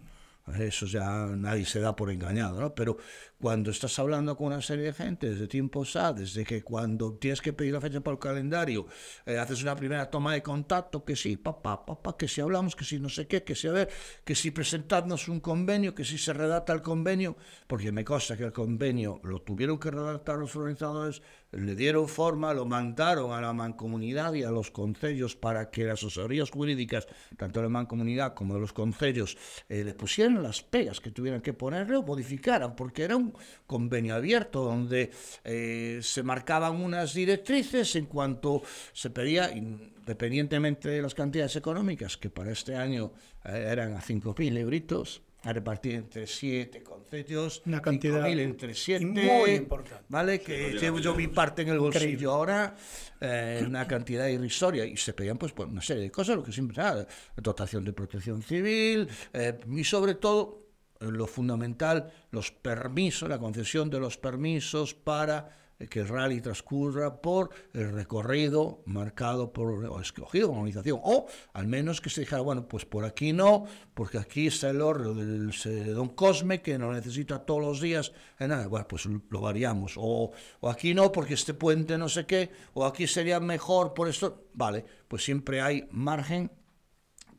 Eso 0.60 0.86
ya 0.86 1.28
nadie 1.28 1.66
se 1.66 1.80
da 1.80 1.96
por 1.96 2.10
engañado, 2.10 2.60
¿no? 2.60 2.74
Pero 2.74 2.98
cuando 3.40 3.72
estás 3.72 3.98
hablando 4.00 4.36
con 4.36 4.48
una 4.48 4.62
serie 4.62 4.86
de 4.86 4.94
gente 4.94 5.30
desde 5.30 5.48
tiempos 5.48 5.96
A, 5.96 6.14
desde 6.14 6.44
que 6.44 6.64
cuando 6.64 7.14
tienes 7.14 7.42
que 7.42 7.54
pedir 7.54 7.74
la 7.74 7.82
fecha 7.82 8.02
para 8.02 8.14
el 8.14 8.20
calendario, 8.20 8.88
eh, 9.26 9.38
haces 9.38 9.62
una 9.64 9.76
primera 9.76 10.10
toma 10.10 10.34
de 10.34 10.42
contacto, 10.42 11.06
que 11.06 11.16
sí, 11.16 11.38
papá, 11.38 11.86
papá, 11.86 12.18
que 12.18 12.28
si 12.28 12.42
hablamos, 12.42 12.76
que 12.76 12.84
si 12.84 13.00
no 13.00 13.10
sé 13.10 13.28
qué, 13.28 13.44
que 13.44 13.56
si 13.56 13.68
a 13.68 13.72
ver, 13.72 13.90
que 14.24 14.36
si 14.36 14.52
presentadnos 14.52 15.28
un 15.28 15.40
convenio, 15.40 15.94
que 15.96 16.04
si 16.04 16.18
se 16.18 16.34
redacta 16.34 16.74
el 16.74 16.82
convenio, 16.82 17.38
porque 17.68 17.92
me 17.92 18.04
consta 18.04 18.36
que 18.36 18.44
el 18.44 18.54
convenio 18.54 19.20
lo 19.24 19.42
tuvieron 19.42 19.80
que 19.80 19.92
redactar 19.92 20.38
los 20.38 20.56
organizadores, 20.56 21.22
le 21.52 21.76
dieron 21.76 22.08
forma, 22.08 22.54
lo 22.54 22.66
mandaron 22.66 23.32
a 23.34 23.42
la 23.42 23.54
mancomunidad 23.54 24.34
y 24.34 24.44
a 24.44 24.52
los 24.52 24.72
concellos 24.72 25.36
para 25.36 25.70
que 25.70 25.84
las 25.84 26.00
asesorías 26.00 26.50
jurídicas, 26.50 27.08
tanto 27.38 27.60
de 27.60 27.66
la 27.66 27.70
mancomunidad 27.70 28.34
como 28.34 28.54
de 28.54 28.62
los 28.62 28.74
concellos, 28.74 29.38
eh, 29.68 29.84
le 29.84 29.94
pusieran 29.94 30.42
las 30.42 30.62
pegas 30.62 31.00
que 31.00 31.12
tuvieran 31.12 31.42
que 31.42 31.54
ponerle 31.54 31.98
o 31.98 32.04
modificaran, 32.04 32.76
porque 32.76 33.04
era 33.04 33.18
un 33.18 33.34
convenio 33.68 34.16
abierto 34.16 34.64
donde 34.64 35.12
eh, 35.44 36.00
se 36.02 36.24
marcaban 36.24 36.82
unas 36.82 37.14
directrices 37.14 37.96
en 37.96 38.06
cuanto 38.06 38.62
se 38.94 39.10
pedía, 39.10 39.52
independientemente 39.52 40.90
de 40.90 41.02
las 41.02 41.14
cantidades 41.14 41.56
económicas, 41.56 42.18
que 42.18 42.30
para 42.30 42.52
este 42.52 42.76
año 42.76 43.12
eh, 43.44 43.68
eran 43.72 43.94
a 43.94 44.02
5.000 44.02 44.58
euritos, 44.58 45.22
a 45.44 45.54
repartir 45.54 45.96
entre 45.96 46.28
siete 46.28 46.84
concellos, 46.84 47.64
Una 47.66 47.82
cantidad 47.82 48.22
5.000 48.22 48.40
entre 48.40 48.74
siete, 48.76 49.06
muy 49.06 49.52
importante. 49.52 50.06
¿vale? 50.10 50.40
Que 50.40 50.74
llevo 50.74 51.00
yo 51.00 51.16
mi 51.16 51.28
parte 51.28 51.64
en 51.64 51.70
el 51.70 51.80
bolsillo 51.80 52.32
ahora, 52.32 52.76
eh, 53.20 53.64
una 53.66 53.88
cantidad 53.88 54.28
irrisoria, 54.28 54.86
y 54.86 54.98
se 54.98 55.14
pedían 55.14 55.38
pues, 55.38 55.52
pues 55.54 55.70
una 55.70 55.82
serie 55.82 56.04
de 56.04 56.12
cosas, 56.12 56.36
lo 56.36 56.44
que 56.44 56.52
siempre 56.52 56.82
ah, 56.82 57.06
dotación 57.36 57.84
de 57.84 57.94
protección 57.94 58.44
civil, 58.44 59.08
eh, 59.34 59.58
y 59.72 59.84
sobre 59.84 60.16
todo, 60.16 60.60
lo 61.00 61.26
fundamental, 61.26 62.14
los 62.30 62.52
permisos, 62.52 63.28
la 63.28 63.40
concesión 63.40 63.90
de 63.90 64.00
los 64.00 64.18
permisos 64.18 64.94
para 64.94 65.50
eh, 65.50 65.61
que 65.90 66.00
el 66.00 66.08
rally 66.08 66.42
transcurra 66.42 67.22
por 67.22 67.50
el 67.74 67.92
recorrido 67.92 68.82
marcado 68.86 69.52
por 69.52 69.86
o 69.86 70.00
escogido 70.00 70.48
por 70.48 70.56
la 70.56 70.62
organización 70.62 71.00
o 71.04 71.28
al 71.54 71.68
menos 71.68 72.02
que 72.02 72.10
se 72.10 72.22
dijera 72.22 72.42
bueno 72.42 72.68
pues 72.68 72.86
por 72.86 73.06
aquí 73.06 73.34
no 73.34 73.66
porque 73.94 74.18
aquí 74.18 74.48
está 74.48 74.70
el 74.70 74.82
horno 74.82 75.14
del 75.14 75.52
Don 75.94 76.10
Cosme 76.10 76.62
que 76.62 76.78
no 76.78 76.92
necesita 76.92 77.40
todos 77.40 77.62
los 77.62 77.82
días 77.82 78.12
eh, 78.40 78.48
nada 78.48 78.68
bueno 78.68 78.88
pues 78.88 79.06
lo 79.06 79.42
variamos 79.42 79.94
o, 79.98 80.32
o 80.60 80.70
aquí 80.70 80.94
no 80.94 81.12
porque 81.12 81.34
este 81.34 81.54
puente 81.54 81.98
no 81.98 82.10
sé 82.10 82.26
qué 82.26 82.52
o 82.74 82.86
aquí 82.86 83.08
sería 83.08 83.40
mejor 83.40 83.94
por 83.94 84.08
esto 84.08 84.46
vale 84.54 84.86
pues 85.08 85.24
siempre 85.24 85.62
hay 85.62 85.88
margen 85.92 86.52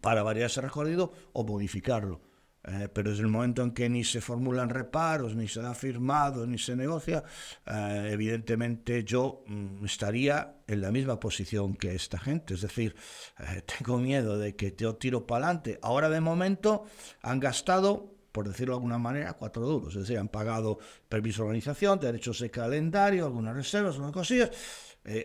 para 0.03 0.23
variar 0.23 0.47
ese 0.47 0.61
recorrido 0.61 1.13
o 1.33 1.45
modificarlo. 1.45 2.21
Eh, 2.64 2.88
pero 2.92 3.11
desde 3.11 3.23
el 3.25 3.28
momento 3.28 3.62
en 3.62 3.73
que 3.73 3.88
ni 3.88 4.04
se 4.04 4.21
formulan 4.21 4.69
reparos, 4.69 5.35
ni 5.35 5.49
se 5.49 5.61
da 5.61 5.75
firmado, 5.75 6.47
ni 6.47 6.59
se 6.59 6.76
negocia, 6.76 7.25
eh, 7.66 8.11
evidentemente 8.12 9.02
yo 9.02 9.42
mm, 9.47 9.85
estaría 9.85 10.59
en 10.69 10.81
la 10.81 10.92
misma 10.92 11.19
posición 11.19 11.75
que 11.75 11.95
esta 11.95 12.19
gente. 12.19 12.54
Es 12.54 12.61
decir, 12.61 12.95
eh, 13.40 13.62
tengo 13.78 13.99
miedo 13.99 14.38
de 14.38 14.54
que 14.54 14.75
yo 14.76 14.95
tiro 14.95 15.26
para 15.26 15.47
adelante. 15.47 15.78
Ahora 15.83 16.09
de 16.09 16.21
momento 16.21 16.85
han 17.23 17.40
gastado, 17.40 18.14
por 18.31 18.47
decirlo 18.47 18.75
de 18.75 18.76
alguna 18.76 18.99
manera, 18.99 19.33
cuatro 19.33 19.66
duros. 19.66 19.97
Es 19.97 20.02
decir, 20.02 20.19
han 20.19 20.28
pagado 20.28 20.78
permiso 21.09 21.42
de 21.42 21.49
organización, 21.49 21.99
derechos 21.99 22.38
de 22.38 22.50
calendario, 22.50 23.26
algunas 23.26 23.57
reservas, 23.57 23.95
algunas 23.95 24.14
cosillas. 24.14 24.50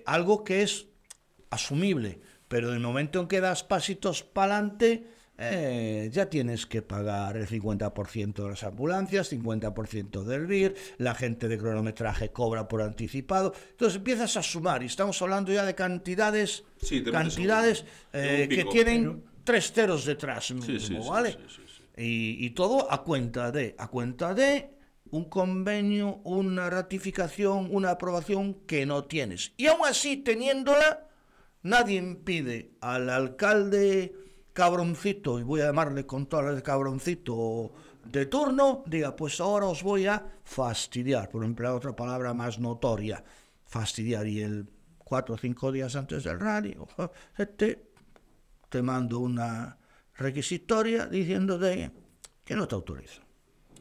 algo 0.08 0.44
que 0.44 0.63
es 0.63 0.88
asumible, 1.51 2.20
pero 2.48 2.70
en 2.70 2.75
el 2.75 2.79
momento 2.79 3.22
en 3.22 3.27
que 3.27 3.39
das 3.39 3.63
pasitos 3.63 4.24
para 4.24 4.58
adelante, 4.58 5.06
eh, 5.39 6.10
ya 6.12 6.29
tienes 6.29 6.65
que 6.65 6.82
pagar 6.82 7.38
el 7.38 7.48
50% 7.48 8.44
de 8.44 8.50
las 8.50 8.63
ambulancias, 8.63 9.32
50% 9.32 10.24
del 10.24 10.48
BIR, 10.48 10.75
la 10.98 11.13
gente 11.15 11.48
de 11.48 11.58
cronometraje 11.58 12.29
cobra 12.32 12.67
por 12.67 12.82
anticipado. 12.82 13.53
Entonces 13.72 13.98
empiezas 13.98 14.36
a 14.38 14.44
sumar 14.44 14.82
y 14.84 14.88
estamos 14.88 15.22
hablando 15.22 15.51
ya 15.51 15.63
de 15.65 15.75
cantidades, 15.75 16.63
Sí, 16.82 17.03
cantidades 17.03 17.82
un- 17.82 17.88
eh, 18.13 18.48
que 18.50 18.65
tienen 18.65 19.24
tres 19.44 19.72
ceros 19.72 20.06
detrás, 20.06 20.51
mínimo, 20.51 20.79
sí, 20.79 20.79
sí, 20.79 20.98
¿vale? 21.10 21.32
sí, 21.34 21.38
sí, 21.48 21.62
sí. 21.67 21.84
Y, 22.03 22.46
y 22.46 22.50
todo 22.51 22.91
a 22.91 23.03
cuenta 23.03 23.51
de, 23.51 23.75
a 23.77 23.88
cuenta 23.88 24.34
de 24.34 24.72
un 25.10 25.25
convenio, 25.25 26.20
una 26.25 26.70
ratificación, 26.70 27.70
una 27.72 27.91
aprobación 27.91 28.56
que 28.67 28.86
no 28.86 29.06
tienes. 29.06 29.53
Y 29.56 29.67
aún 29.67 29.82
así, 29.86 30.17
teniéndola, 30.17 31.08
nadie 31.63 31.98
impide 31.98 32.72
al 32.82 33.10
alcalde 33.10 34.13
cabroncito, 34.58 35.38
y 35.38 35.44
voy 35.44 35.62
a 35.62 35.68
llamarle 35.68 36.08
con 36.08 36.28
las 36.32 36.56
de 36.56 36.64
cabroncito 36.64 37.72
de 38.04 38.26
turno, 38.26 38.84
diga, 38.88 39.16
pues 39.16 39.40
ahora 39.40 39.68
os 39.68 39.84
voy 39.84 40.08
a 40.08 40.40
fastidiar, 40.44 41.30
por 41.30 41.46
emplear 41.46 41.74
otra 41.74 41.96
palabra 41.96 42.34
más 42.34 42.58
notoria, 42.58 43.24
fastidiar. 43.66 44.26
Y 44.26 44.42
el 44.42 44.68
cuatro 44.98 45.36
o 45.36 45.38
cinco 45.38 45.72
días 45.72 45.96
antes 45.96 46.24
del 46.24 46.40
rally, 46.40 46.76
ojo, 46.76 47.12
este, 47.38 47.92
te 48.68 48.82
mando 48.82 49.20
una 49.20 49.78
requisitoria 50.16 51.06
diciéndote 51.06 51.92
que 52.44 52.56
no 52.56 52.68
te 52.68 52.74
autorizo. 52.74 53.26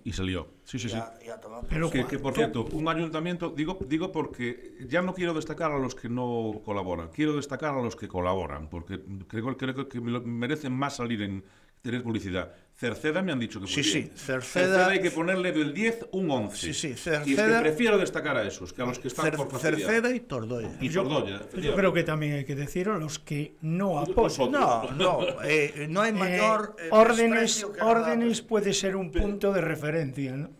Y 0.06 0.12
salió. 0.12 0.46
Sí, 0.62 0.78
sí, 0.78 0.88
sí. 0.88 0.94
Ya, 0.94 1.12
ya 1.26 1.40
toma 1.40 1.62
por 1.62 1.68
Pero 1.68 1.90
Que, 1.90 2.18
por 2.20 2.32
cierto, 2.32 2.64
un 2.72 2.86
ayuntamiento, 2.86 3.50
digo, 3.50 3.76
digo 3.88 4.12
porque 4.12 4.76
ya 4.88 5.02
no 5.02 5.12
quiero 5.14 5.34
destacar 5.34 5.72
a 5.72 5.78
los 5.80 5.96
que 5.96 6.08
no 6.08 6.62
colaboran, 6.64 7.08
quiero 7.08 7.34
destacar 7.34 7.74
a 7.76 7.82
los 7.82 7.96
que 7.96 8.06
colaboran, 8.06 8.68
porque 8.70 9.00
creo, 9.26 9.56
creo 9.56 9.88
que 9.88 10.00
me 10.00 10.12
lo- 10.12 10.22
merecen 10.22 10.72
más 10.72 10.94
salir 10.94 11.22
en 11.22 11.42
tener 11.86 12.02
publicidad. 12.02 12.52
Cerceda 12.74 13.22
me 13.22 13.32
han 13.32 13.38
dicho 13.38 13.58
que 13.58 13.66
Sí, 13.68 13.82
sí, 13.82 13.98
bien. 14.00 14.10
Cerceda- 14.14 14.88
hay 14.88 15.00
que 15.00 15.10
ponerle 15.10 15.50
del 15.52 15.72
10 15.72 16.06
un 16.12 16.30
11. 16.30 16.58
Sí, 16.58 16.74
sí, 16.74 16.88
Y 16.88 16.90
es 16.90 17.00
Cerceda- 17.00 17.56
que 17.62 17.68
prefiero 17.70 17.96
destacar 17.96 18.36
a 18.36 18.46
esos 18.46 18.72
que 18.74 18.82
a 18.82 18.84
los 18.84 18.98
que 18.98 19.08
están 19.08 19.26
Cer- 19.32 19.36
por 19.36 19.50
fastidiar. 19.50 19.80
Cerceda 19.90 20.14
y 20.14 20.20
Tordoya. 20.20 20.70
Y 20.78 20.90
Tordoya, 20.90 21.40
Yo 21.54 21.74
creo 21.74 21.92
que 21.94 22.02
también 22.02 22.34
hay 22.34 22.44
que 22.44 22.54
decir 22.54 22.90
a 22.90 22.98
los 22.98 23.18
que 23.18 23.54
no 23.62 23.98
apoyan. 23.98 24.50
No, 24.52 24.90
no, 24.92 25.20
eh, 25.44 25.86
no 25.88 26.02
hay 26.02 26.10
Eh, 26.10 26.14
mayor 26.14 26.76
eh, 26.78 26.88
órdenes, 26.90 27.66
órdenes 27.80 28.42
puede 28.42 28.74
ser 28.74 28.94
un 28.96 29.10
punto 29.10 29.52
de 29.54 29.62
referencia, 29.62 30.32
¿no? 30.36 30.50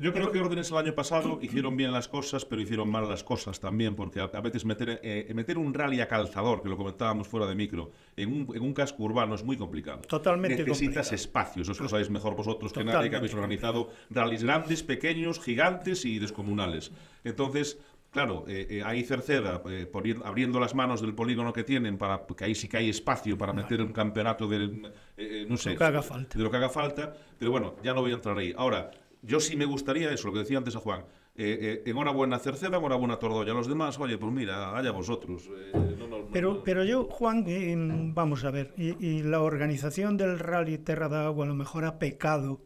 Yo 0.00 0.12
creo 0.12 0.32
que 0.32 0.40
Órdenes 0.40 0.70
el 0.70 0.76
año 0.78 0.94
pasado 0.94 1.38
hicieron 1.42 1.76
bien 1.76 1.92
las 1.92 2.08
cosas, 2.08 2.44
pero 2.44 2.62
hicieron 2.62 2.90
mal 2.90 3.08
las 3.08 3.22
cosas 3.22 3.60
también, 3.60 3.94
porque 3.94 4.20
a, 4.20 4.40
veces 4.40 4.64
meter, 4.64 5.00
eh, 5.02 5.30
meter 5.34 5.58
un 5.58 5.74
rally 5.74 6.00
a 6.00 6.08
calzador, 6.08 6.62
que 6.62 6.68
lo 6.68 6.76
comentábamos 6.76 7.28
fuera 7.28 7.46
de 7.46 7.54
micro, 7.54 7.90
en 8.16 8.32
un, 8.32 8.56
en 8.56 8.62
un 8.62 8.72
casco 8.72 9.02
urbano 9.02 9.34
es 9.34 9.44
muy 9.44 9.56
complicado. 9.56 10.00
Totalmente 10.08 10.64
Necesitas 10.64 11.08
complicado. 11.08 11.14
espacios, 11.14 11.68
eso 11.68 11.82
lo 11.82 11.88
sabéis 11.88 12.10
mejor 12.10 12.34
vosotros 12.34 12.72
que 12.72 12.82
nadie, 12.84 13.10
que 13.10 13.16
habéis 13.16 13.32
Totalmente 13.32 13.36
organizado 13.36 13.90
rallies 14.10 14.42
grandes, 14.42 14.82
pequeños, 14.82 15.38
gigantes 15.40 16.04
y 16.04 16.18
descomunales. 16.18 16.90
Entonces, 17.24 17.78
claro, 18.10 18.44
eh, 18.48 18.66
eh, 18.70 18.82
ahí 18.84 19.04
Cerceda, 19.04 19.62
eh, 19.68 19.86
por 19.86 20.06
ir 20.06 20.18
abriendo 20.24 20.58
las 20.60 20.74
manos 20.74 21.00
del 21.00 21.14
polígono 21.14 21.52
que 21.52 21.64
tienen, 21.64 21.98
para 21.98 22.26
que 22.26 22.44
ahí 22.44 22.54
sí 22.54 22.68
que 22.68 22.78
hay 22.78 22.90
espacio 22.90 23.36
para 23.36 23.52
meter 23.52 23.80
un 23.82 23.92
campeonato 23.92 24.48
de, 24.48 24.90
eh, 25.16 25.46
no 25.48 25.56
sé, 25.56 25.72
Lo 25.72 25.78
que 25.78 25.84
haga 25.84 26.02
falta. 26.02 26.38
de 26.38 26.44
lo 26.44 26.50
que 26.50 26.56
haga 26.56 26.68
falta, 26.68 27.12
pero 27.38 27.50
bueno, 27.50 27.76
ya 27.82 27.94
no 27.94 28.00
voy 28.00 28.12
a 28.12 28.14
entrar 28.14 28.36
ahí. 28.38 28.54
Ahora, 28.56 28.90
yo 29.22 29.40
sí 29.40 29.56
me 29.56 29.64
gustaría 29.64 30.10
eso, 30.12 30.28
lo 30.28 30.32
que 30.34 30.40
decía 30.40 30.58
antes 30.58 30.76
a 30.76 30.80
Juan. 30.80 31.04
Eh, 31.34 31.82
eh, 31.84 31.90
enhorabuena 31.90 32.38
Cerceda, 32.38 32.78
enhorabuena 32.78 33.18
Tordoya. 33.18 33.54
Los 33.54 33.68
demás, 33.68 33.98
oye, 33.98 34.18
pues 34.18 34.32
mira, 34.32 34.76
allá 34.76 34.90
vosotros. 34.90 35.48
Eh, 35.48 35.96
no, 35.98 36.06
no, 36.06 36.18
no, 36.18 36.28
Pero, 36.32 36.54
no. 36.54 36.62
pero 36.64 36.84
yo, 36.84 37.04
Juan, 37.04 37.44
eh, 37.46 37.74
vamos 37.78 38.44
a 38.44 38.50
ver, 38.50 38.74
y, 38.76 39.04
y 39.04 39.22
la 39.22 39.40
organización 39.40 40.16
del 40.16 40.38
Rally 40.38 40.78
Terra 40.78 41.08
da 41.08 41.26
Agua 41.26 41.44
a 41.44 41.48
lo 41.48 41.54
mejor 41.54 41.84
ha 41.84 41.98
pecado 41.98 42.62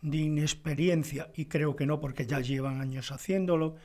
de 0.00 0.18
inexperiencia, 0.18 1.30
y 1.34 1.46
creo 1.46 1.76
que 1.76 1.86
no, 1.86 2.00
porque 2.00 2.26
ya 2.26 2.40
llevan 2.40 2.80
años 2.80 3.12
haciéndolo, 3.12 3.76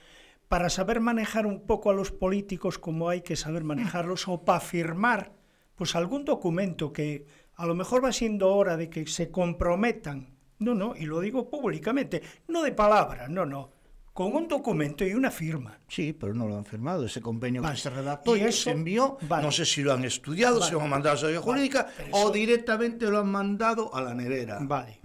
para 0.48 0.70
saber 0.70 1.00
manejar 1.00 1.46
un 1.46 1.68
poco 1.68 1.92
a 1.92 1.94
los 1.94 2.12
políticos 2.12 2.80
como 2.80 3.10
hay 3.10 3.22
que 3.22 3.36
saber 3.36 3.64
manejarlos, 3.64 4.28
o 4.28 4.44
para 4.44 4.60
firmar 4.60 5.36
pues 5.76 5.96
algún 5.96 6.26
documento 6.26 6.92
que 6.92 7.28
a 7.54 7.68
lo 7.68 7.76
mejor 7.76 8.04
va 8.04 8.12
siendo 8.12 8.50
hora 8.56 8.78
de 8.78 8.90
que 8.90 9.06
se 9.06 9.30
comprometan, 9.30 10.37
no, 10.60 10.74
no, 10.74 10.96
y 10.96 11.06
lo 11.06 11.20
digo 11.20 11.50
públicamente, 11.50 12.22
no 12.48 12.64
de 12.64 12.72
palabra, 12.72 13.28
no, 13.28 13.46
no, 13.46 13.72
con 14.14 14.34
un 14.36 14.48
documento 14.48 15.06
y 15.06 15.14
una 15.14 15.30
firma. 15.30 15.80
Sí, 15.88 16.14
pero 16.14 16.34
no 16.34 16.48
lo 16.48 16.58
han 16.58 16.66
firmado. 16.66 17.06
Ese 17.06 17.22
convenio 17.22 17.62
Vale. 17.62 17.76
que 17.76 17.82
se 17.82 17.90
redactó 17.92 18.36
Y 18.36 18.40
y, 18.40 18.44
que 18.44 18.50
eso- 18.50 18.64
se 18.64 18.72
envió, 18.72 19.18
vale. 19.28 19.44
no 19.44 19.52
sé 19.52 19.66
si 19.66 19.84
lo 19.84 19.94
han 19.94 20.04
estudiado, 20.06 20.62
si 20.62 20.72
lo 20.72 20.82
han 20.82 20.90
mandado 20.90 21.12
a 21.12 21.14
la 21.16 21.20
Sociedad 21.22 21.42
Jurídica 21.44 21.88
o 22.12 22.32
directamente 22.32 23.06
lo 23.10 23.20
han 23.20 23.30
mandado 23.32 23.94
a 23.94 24.02
la 24.02 24.14
nevera. 24.16 24.58
Vale. 24.62 25.00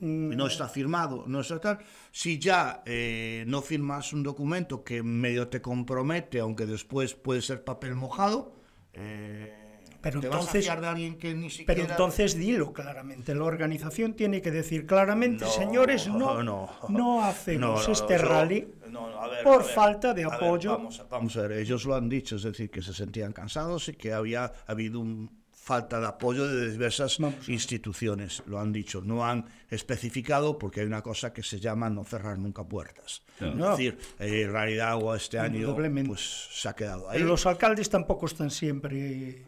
no 0.00 0.46
está 0.46 0.68
firmado, 0.68 1.24
no 1.26 1.40
está 1.40 1.58
tal. 1.60 1.78
Si 2.12 2.38
ya 2.38 2.82
eh, 2.86 3.44
no 3.48 3.60
firmas 3.62 4.12
un 4.12 4.22
documento 4.22 4.84
que 4.84 5.02
medio 5.02 5.48
te 5.48 5.60
compromete, 5.60 6.38
aunque 6.38 6.66
después 6.66 7.14
puede 7.14 7.42
ser 7.42 7.64
papel 7.64 7.96
mojado, 7.96 8.54
eh, 8.92 9.67
Pero 10.00 10.20
te 10.20 10.28
vas 10.28 10.36
a 10.36 10.40
entonces- 10.40 10.64
fiar 10.64 10.80
de 10.80 10.86
alguien 10.86 11.18
que 11.18 11.34
ni 11.34 11.50
siquiera... 11.50 11.74
Pero 11.74 11.88
entonces 11.90 12.36
dilo 12.36 12.72
claramente. 12.72 13.34
La 13.34 13.44
organización 13.44 14.14
tiene 14.14 14.40
que 14.40 14.50
decir 14.50 14.86
claramente, 14.86 15.44
No, 15.44 15.50
señores, 15.50 16.06
no, 16.08 16.42
no. 16.42 16.70
no, 16.88 17.24
hacemos 17.24 17.80
No, 17.80 17.86
no, 17.86 17.92
este 17.92 18.16
rally 18.18 18.68
no, 18.90 19.10
no, 19.10 19.20
a 19.20 19.28
ver, 19.28 19.42
por 19.44 19.62
a 19.62 19.64
ver, 19.64 19.74
falta 19.74 20.14
de 20.14 20.24
a 20.24 20.28
ver, 20.28 20.36
apoyo. 20.36 20.70
vamos, 20.72 21.00
a- 21.00 21.04
vamos 21.04 21.36
a 21.36 21.42
ver, 21.42 21.52
ellos 21.58 21.84
lo 21.84 21.94
han 21.96 22.08
dicho, 22.08 22.36
es 22.36 22.44
decir, 22.44 22.70
que 22.70 22.80
se 22.80 22.94
sentían 22.94 23.32
cansados 23.32 23.88
y 23.88 23.94
que 23.94 24.12
había 24.12 24.52
habido 24.66 25.00
un 25.00 25.36
falta 25.52 26.00
de 26.00 26.06
apoyo 26.06 26.46
de 26.46 26.70
diversas 26.70 27.18
Vamos 27.18 27.46
instituciones, 27.48 28.42
lo 28.46 28.58
han 28.58 28.72
dicho, 28.72 29.02
no 29.02 29.26
han 29.26 29.44
especificado 29.68 30.56
porque 30.58 30.80
hay 30.80 30.86
una 30.86 31.02
cosa 31.02 31.32
que 31.34 31.42
se 31.42 31.60
llama 31.60 31.90
no 31.90 32.04
cerrar 32.04 32.38
nunca 32.38 32.64
puertas. 32.64 33.22
Claro. 33.38 33.72
Es 33.72 33.78
decir, 33.78 33.98
eh, 34.18 34.42
en 34.44 34.52
realidad 34.52 34.90
agua 34.90 35.16
este 35.18 35.38
año 35.38 35.76
pues 36.06 36.48
se 36.52 36.68
ha 36.70 36.74
quedado 36.74 37.10
ahí. 37.10 37.20
Los 37.20 37.44
alcaldes 37.44 37.90
tampoco 37.90 38.24
están 38.26 38.50
siempre 38.50 39.44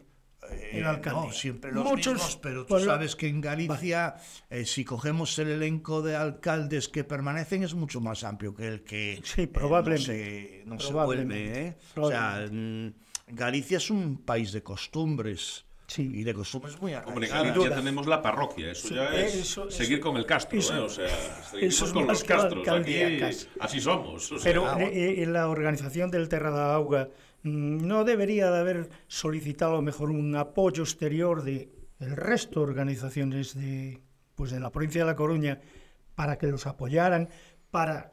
Eh, 0.51 0.69
en 0.77 0.83
la 0.83 0.89
alcaldía. 0.91 1.23
No, 1.27 1.31
siempre 1.31 1.71
los 1.71 1.83
Muchos, 1.85 2.13
mismos, 2.13 2.39
pero 2.41 2.61
tú 2.63 2.69
pues, 2.69 2.85
sabes 2.85 3.15
que 3.15 3.27
en 3.27 3.41
Galicia, 3.41 4.15
eh, 4.49 4.65
si 4.65 4.83
cogemos 4.85 5.37
el 5.39 5.49
elenco 5.49 6.01
de 6.01 6.15
alcaldes 6.15 6.87
que 6.89 7.03
permanecen, 7.03 7.63
es 7.63 7.73
mucho 7.73 8.01
más 8.01 8.23
amplio 8.23 8.53
que 8.55 8.67
el 8.67 8.83
que 8.83 9.19
Sí, 9.23 9.43
eh, 9.43 9.47
probablemente. 9.47 10.63
no 10.65 10.75
se, 10.75 10.75
no 10.75 10.79
se 10.79 10.87
Probablemente. 10.89 11.43
vuelve. 11.51 11.67
¿eh? 11.67 11.77
O 11.95 12.09
sea, 12.09 12.45
mm, 12.51 12.93
Galicia 13.33 13.77
es 13.77 13.89
un 13.89 14.17
país 14.23 14.51
de 14.51 14.61
costumbres. 14.63 15.65
Sí. 15.87 16.09
Y 16.13 16.23
de 16.23 16.33
costumbres 16.33 16.79
muy 16.81 16.93
Hombre, 16.93 17.27
en 17.27 17.33
arraigadas. 17.33 17.43
Galicia 17.47 17.69
duda. 17.69 17.75
tenemos 17.75 18.07
la 18.07 18.21
parroquia, 18.21 18.71
eso 18.71 18.87
Sí, 18.87 18.95
ya 18.95 19.13
es 19.13 19.35
eso- 19.35 19.67
eso- 19.67 19.71
seguir 19.71 19.99
con 19.99 20.15
el 20.15 20.25
castro, 20.25 20.57
eso- 20.57 20.73
¿eh? 20.73 20.79
O 20.79 20.87
sea, 20.89 21.05
eso 21.05 21.43
seguimos 21.51 21.81
es 21.81 21.91
con 21.93 22.07
los 22.07 22.23
castros. 22.23 22.67
Aquí 22.69 23.19
así 23.59 23.81
somos. 23.81 24.31
o 24.31 24.37
sea, 24.39 24.43
Pero 24.51 24.67
Ah, 24.67 24.75
bueno. 24.75 24.87
eh, 24.89 25.21
eh, 25.21 25.25
la 25.25 25.49
organización 25.49 26.09
del 26.09 26.29
Terra 26.29 26.49
da 26.51 26.75
Auga 26.75 27.09
no 27.43 28.03
debería 28.03 28.51
de 28.51 28.59
haber 28.59 28.89
solicitado 29.07 29.81
mejor 29.81 30.11
un 30.11 30.35
apoyo 30.35 30.83
exterior 30.83 31.43
de 31.43 31.71
el 31.99 32.15
resto 32.15 32.59
de 32.59 32.65
organizaciones 32.65 33.53
de, 33.55 34.01
pues 34.35 34.51
de 34.51 34.59
la 34.59 34.71
provincia 34.71 35.01
de 35.01 35.07
La 35.07 35.15
Coruña 35.15 35.61
para 36.15 36.37
que 36.37 36.47
los 36.47 36.65
apoyaran, 36.67 37.29
para 37.69 38.11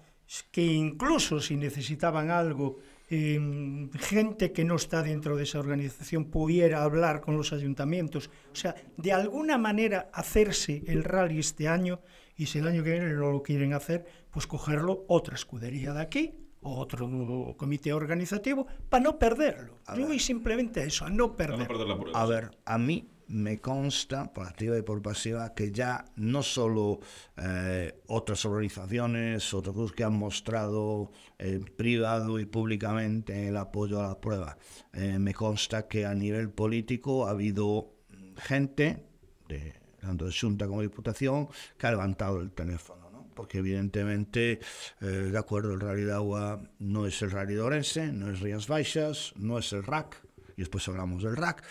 que 0.51 0.62
incluso 0.62 1.41
si 1.41 1.57
necesitaban 1.57 2.31
algo, 2.31 2.79
eh, 3.11 3.88
gente 3.99 4.53
que 4.53 4.64
no 4.64 4.77
está 4.77 5.03
dentro 5.03 5.37
de 5.37 5.45
esa 5.45 5.59
organización 5.59 6.27
pudiera 6.27 6.83
hablar 6.83 7.23
con 7.23 7.37
los 7.37 7.55
ayuntamientos. 7.55 8.31
O 8.53 8.55
sea, 8.55 8.75
de 8.99 9.12
alguna 9.12 9.57
manera 9.57 10.11
hacerse 10.12 10.83
el 10.87 11.03
rally 11.05 11.38
este 11.38 11.67
año 11.67 12.01
y 12.37 12.47
si 12.47 12.59
el 12.59 12.69
año 12.69 12.85
que 12.85 12.93
viene 12.93 13.12
no 13.14 13.33
lo 13.33 13.43
quieren 13.43 13.73
hacer, 13.73 14.05
pues 14.31 14.47
cogerlo 14.47 15.07
otra 15.09 15.35
escudería 15.35 15.95
de 15.95 16.03
aquí 16.03 16.48
o 16.62 16.79
otro 16.79 17.09
comité 17.57 17.92
organizativo 17.92 18.66
para 18.88 19.05
no 19.05 19.18
perderlo. 19.18 19.79
A 19.87 19.97
Yo 19.97 20.07
voy 20.07 20.18
simplemente 20.18 20.83
eso, 20.85 21.05
a 21.05 21.11
no 21.11 21.37
perderlo. 21.37 21.64
No 21.64 21.68
perder 21.68 21.88
la 21.88 21.99
prueba, 21.99 22.21
a 22.21 22.27
ver, 22.27 22.51
a 22.64 22.79
mí 22.79 23.09
me 23.29 23.61
consta, 23.61 24.33
por 24.33 24.47
activa 24.47 24.79
y 24.79 24.83
por 24.83 25.03
pasiva, 25.03 25.55
que 25.55 25.71
ya 25.71 26.05
no 26.16 26.42
solo 26.42 27.01
eh, 27.37 28.01
otras 28.07 28.44
organizaciones, 28.44 29.53
otros 29.53 29.75
grupos 29.75 29.92
que 29.92 30.05
han 30.05 30.14
mostrado 30.14 31.12
eh, 31.38 31.61
privado 31.77 32.38
y 32.40 32.47
públicamente 32.47 33.49
el 33.49 33.57
apoyo 33.57 34.01
a 34.01 34.09
la 34.09 34.21
prueba, 34.21 34.57
eh, 34.94 35.18
me 35.18 35.35
consta 35.35 35.87
que 35.87 36.07
a 36.07 36.14
nivel 36.14 36.51
político 36.51 37.27
ha 37.27 37.31
habido 37.31 37.92
gente, 38.37 39.05
de, 39.49 39.75
tanto 40.01 40.25
de 40.25 40.33
Junta 40.33 40.66
como 40.66 40.81
de 40.81 40.88
Diputación, 40.88 41.49
que 41.77 41.87
ha 41.87 41.90
levantado 41.90 42.40
el 42.40 42.51
teléfono. 42.53 43.08
Porque 43.38 43.59
evidentemente, 43.59 44.59
eh, 45.01 45.07
de 45.07 45.38
acuerdo, 45.38 45.72
el 45.72 45.79
Rally 45.79 46.03
de 46.03 46.12
Agua 46.12 46.61
no 46.81 47.07
es 47.07 47.22
el 47.22 47.31
Rally 47.31 47.55
de 47.55 47.61
Orense, 47.61 48.12
no 48.12 48.33
es 48.33 48.40
Rías 48.40 48.66
Baixas, 48.66 49.33
no 49.37 49.61
es 49.61 49.72
el 49.72 49.85
RAC, 49.85 50.20
y 50.57 50.62
después 50.62 50.88
hablamos 50.88 51.22
del 51.22 51.37
rack, 51.37 51.62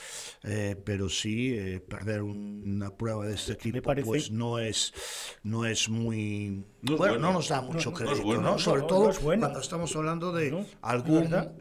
eh, 0.43 0.81
pero 0.85 1.09
sí 1.09 1.53
eh, 1.57 1.81
perder 1.81 2.21
un, 2.21 2.63
una 2.65 2.89
prueba 2.95 3.25
de 3.27 3.33
este 3.35 3.55
tipo 3.55 3.81
parece... 3.81 4.07
pues 4.07 4.31
no 4.31 4.59
es 4.59 4.93
no 5.43 5.65
es 5.65 5.89
muy 5.89 6.63
No 6.83 6.93
es 6.93 6.97
bueno, 6.97 7.13
bueno. 7.15 7.27
no 7.27 7.33
nos 7.33 7.49
da 7.49 7.61
mucho 7.61 7.91
no 7.91 7.97
es 7.97 8.01
crédito, 8.03 8.25
bueno. 8.25 8.41
¿no? 8.43 8.59
Sobre 8.59 8.81
No, 8.83 8.87
todo 8.87 9.03
no 9.03 9.09
es 9.11 9.21
bueno. 9.21 9.41
cuando 9.41 9.59
estamos 9.59 9.93
hablando 9.93 10.31
de 10.31 10.51
No, 10.51 10.65
algún 10.81 11.23
¿verdad? 11.23 11.53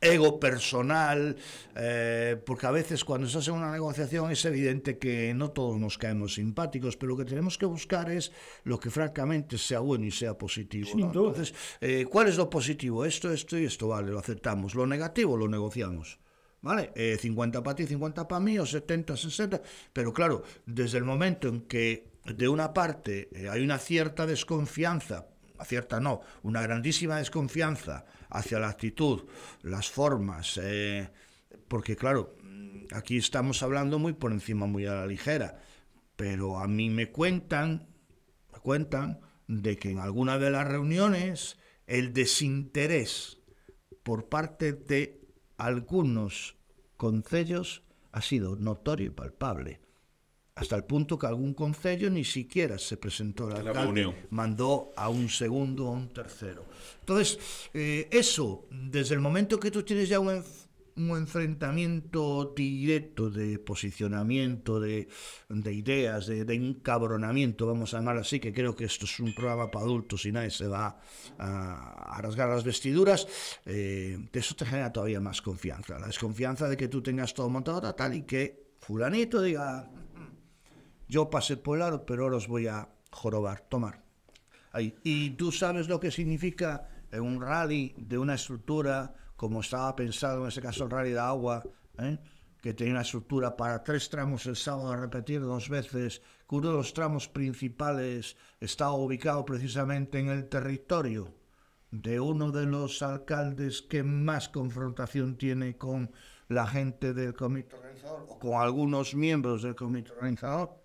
Ego 0.00 0.40
personal, 0.40 1.36
eh, 1.76 2.40
porque 2.44 2.66
a 2.66 2.70
veces 2.70 3.04
cuando 3.04 3.28
se 3.28 3.38
hace 3.38 3.50
una 3.50 3.70
negociación 3.70 4.30
es 4.30 4.44
evidente 4.44 4.98
que 4.98 5.34
no 5.34 5.50
todos 5.50 5.78
nos 5.78 5.98
caemos 5.98 6.34
simpáticos, 6.34 6.96
pero 6.96 7.10
lo 7.10 7.16
que 7.18 7.24
tenemos 7.24 7.58
que 7.58 7.66
buscar 7.66 8.10
es 8.10 8.32
lo 8.64 8.80
que 8.80 8.90
francamente 8.90 9.58
sea 9.58 9.80
bueno 9.80 10.06
y 10.06 10.10
sea 10.10 10.36
positivo. 10.38 10.90
¿no? 10.94 11.06
Entonces, 11.06 11.54
eh, 11.80 12.06
¿cuál 12.08 12.28
es 12.28 12.36
lo 12.36 12.48
positivo? 12.48 13.04
Esto, 13.04 13.30
esto 13.32 13.58
y 13.58 13.64
esto, 13.64 13.88
vale, 13.88 14.10
lo 14.10 14.18
aceptamos. 14.18 14.74
Lo 14.74 14.86
negativo 14.86 15.36
lo 15.36 15.48
negociamos. 15.48 16.18
¿Vale? 16.62 16.92
Eh, 16.94 17.16
50 17.18 17.62
para 17.62 17.74
ti, 17.74 17.86
50 17.86 18.28
para 18.28 18.40
mí, 18.40 18.58
o 18.58 18.66
70, 18.66 19.16
60. 19.16 19.62
Pero 19.94 20.12
claro, 20.12 20.42
desde 20.66 20.98
el 20.98 21.04
momento 21.04 21.48
en 21.48 21.62
que 21.62 22.10
de 22.24 22.48
una 22.48 22.74
parte 22.74 23.30
eh, 23.32 23.48
hay 23.48 23.62
una 23.62 23.78
cierta 23.78 24.26
desconfianza, 24.26 25.26
cierta 25.64 26.00
no, 26.00 26.20
una 26.42 26.60
grandísima 26.60 27.16
desconfianza 27.16 28.04
hacia 28.30 28.58
la 28.58 28.68
actitud, 28.68 29.24
las 29.62 29.90
formas, 29.90 30.58
eh, 30.62 31.10
porque 31.68 31.96
claro, 31.96 32.36
aquí 32.92 33.16
estamos 33.16 33.62
hablando 33.62 33.98
muy 33.98 34.12
por 34.12 34.32
encima, 34.32 34.66
muy 34.66 34.86
a 34.86 34.94
la 34.94 35.06
ligera, 35.06 35.60
pero 36.16 36.58
a 36.58 36.68
mí 36.68 36.90
me 36.90 37.10
cuentan, 37.10 37.88
me 38.52 38.58
cuentan 38.60 39.20
de 39.46 39.76
que 39.76 39.90
en 39.90 39.98
alguna 39.98 40.38
de 40.38 40.50
las 40.50 40.66
reuniones 40.66 41.58
el 41.86 42.12
desinterés 42.12 43.38
por 44.02 44.28
parte 44.28 44.72
de 44.72 45.20
algunos 45.56 46.56
concellos 46.96 47.82
ha 48.12 48.22
sido 48.22 48.56
notorio 48.56 49.06
y 49.06 49.10
palpable. 49.10 49.80
Hasta 50.60 50.76
el 50.76 50.84
punto 50.84 51.18
que 51.18 51.26
algún 51.26 51.54
concello 51.54 52.10
ni 52.10 52.22
siquiera 52.24 52.78
se 52.78 52.96
presentó 52.98 53.44
al 53.46 53.52
la 53.64 53.70
alcalde, 53.70 54.02
reunión. 54.02 54.14
mandó 54.30 54.92
a 54.94 55.08
un 55.08 55.28
segundo 55.30 55.86
o 55.86 55.92
un 55.92 56.08
tercero. 56.10 56.66
Entonces, 57.00 57.38
eh, 57.72 58.08
eso, 58.10 58.66
desde 58.70 59.14
el 59.14 59.20
momento 59.20 59.58
que 59.58 59.70
tú 59.70 59.82
tienes 59.82 60.08
ya 60.10 60.20
un, 60.20 60.28
enf- 60.28 60.66
un 60.96 61.16
enfrentamiento 61.16 62.52
directo 62.54 63.30
de 63.30 63.58
posicionamiento, 63.58 64.80
de, 64.80 65.08
de 65.48 65.72
ideas, 65.72 66.26
de, 66.26 66.44
de 66.44 66.54
encabronamiento, 66.54 67.66
vamos 67.66 67.94
a 67.94 67.98
llamar 67.98 68.18
así, 68.18 68.38
que 68.38 68.52
creo 68.52 68.76
que 68.76 68.84
esto 68.84 69.06
es 69.06 69.18
un 69.20 69.34
programa 69.34 69.70
para 69.70 69.84
adultos 69.86 70.26
y 70.26 70.32
nadie 70.32 70.50
se 70.50 70.66
va 70.66 70.98
a, 71.38 72.16
a 72.16 72.20
rasgar 72.20 72.48
las 72.50 72.64
vestiduras, 72.64 73.26
eh, 73.64 74.18
eso 74.32 74.54
te 74.54 74.66
genera 74.66 74.92
todavía 74.92 75.20
más 75.20 75.40
confianza. 75.40 75.98
La 75.98 76.06
desconfianza 76.06 76.68
de 76.68 76.76
que 76.76 76.88
tú 76.88 77.02
tengas 77.02 77.32
todo 77.32 77.48
montado 77.48 77.94
tal 77.94 78.14
y 78.14 78.22
que 78.22 78.68
fulanito 78.80 79.40
diga, 79.42 79.90
yo 81.10 81.28
pasé 81.28 81.56
por 81.56 81.82
el 81.82 82.00
pero 82.06 82.22
ahora 82.22 82.36
os 82.36 82.46
voy 82.46 82.68
a 82.68 82.88
jorobar, 83.10 83.60
tomar. 83.68 84.00
Ahí. 84.72 84.94
Y 85.02 85.30
tú 85.30 85.50
sabes 85.50 85.88
lo 85.88 85.98
que 85.98 86.12
significa 86.12 86.88
en 87.10 87.22
un 87.22 87.42
rally 87.42 87.92
de 87.98 88.16
una 88.16 88.34
estructura 88.34 89.12
como 89.34 89.60
estaba 89.60 89.96
pensado 89.96 90.42
en 90.42 90.48
ese 90.48 90.62
caso 90.62 90.84
el 90.84 90.90
rally 90.90 91.10
de 91.10 91.18
agua, 91.18 91.64
¿eh? 91.98 92.16
que 92.62 92.74
tenía 92.74 92.92
una 92.92 93.02
estructura 93.02 93.56
para 93.56 93.82
tres 93.82 94.08
tramos 94.08 94.46
el 94.46 94.54
sábado 94.54 94.92
a 94.92 94.96
repetir 94.96 95.40
dos 95.40 95.68
veces, 95.68 96.22
que 96.48 96.54
uno 96.54 96.68
de 96.68 96.76
los 96.76 96.94
tramos 96.94 97.26
principales 97.26 98.36
estaba 98.60 98.92
ubicado 98.92 99.44
precisamente 99.44 100.20
en 100.20 100.28
el 100.28 100.48
territorio 100.48 101.34
de 101.90 102.20
uno 102.20 102.52
de 102.52 102.66
los 102.66 103.02
alcaldes 103.02 103.82
que 103.82 104.04
más 104.04 104.48
confrontación 104.48 105.36
tiene 105.36 105.76
con 105.76 106.12
la 106.48 106.66
gente 106.66 107.14
del 107.14 107.34
comité 107.34 107.74
organizador 107.74 108.26
o 108.28 108.38
con 108.38 108.60
algunos 108.60 109.14
miembros 109.14 109.62
del 109.62 109.74
comité 109.74 110.12
organizador. 110.12 110.79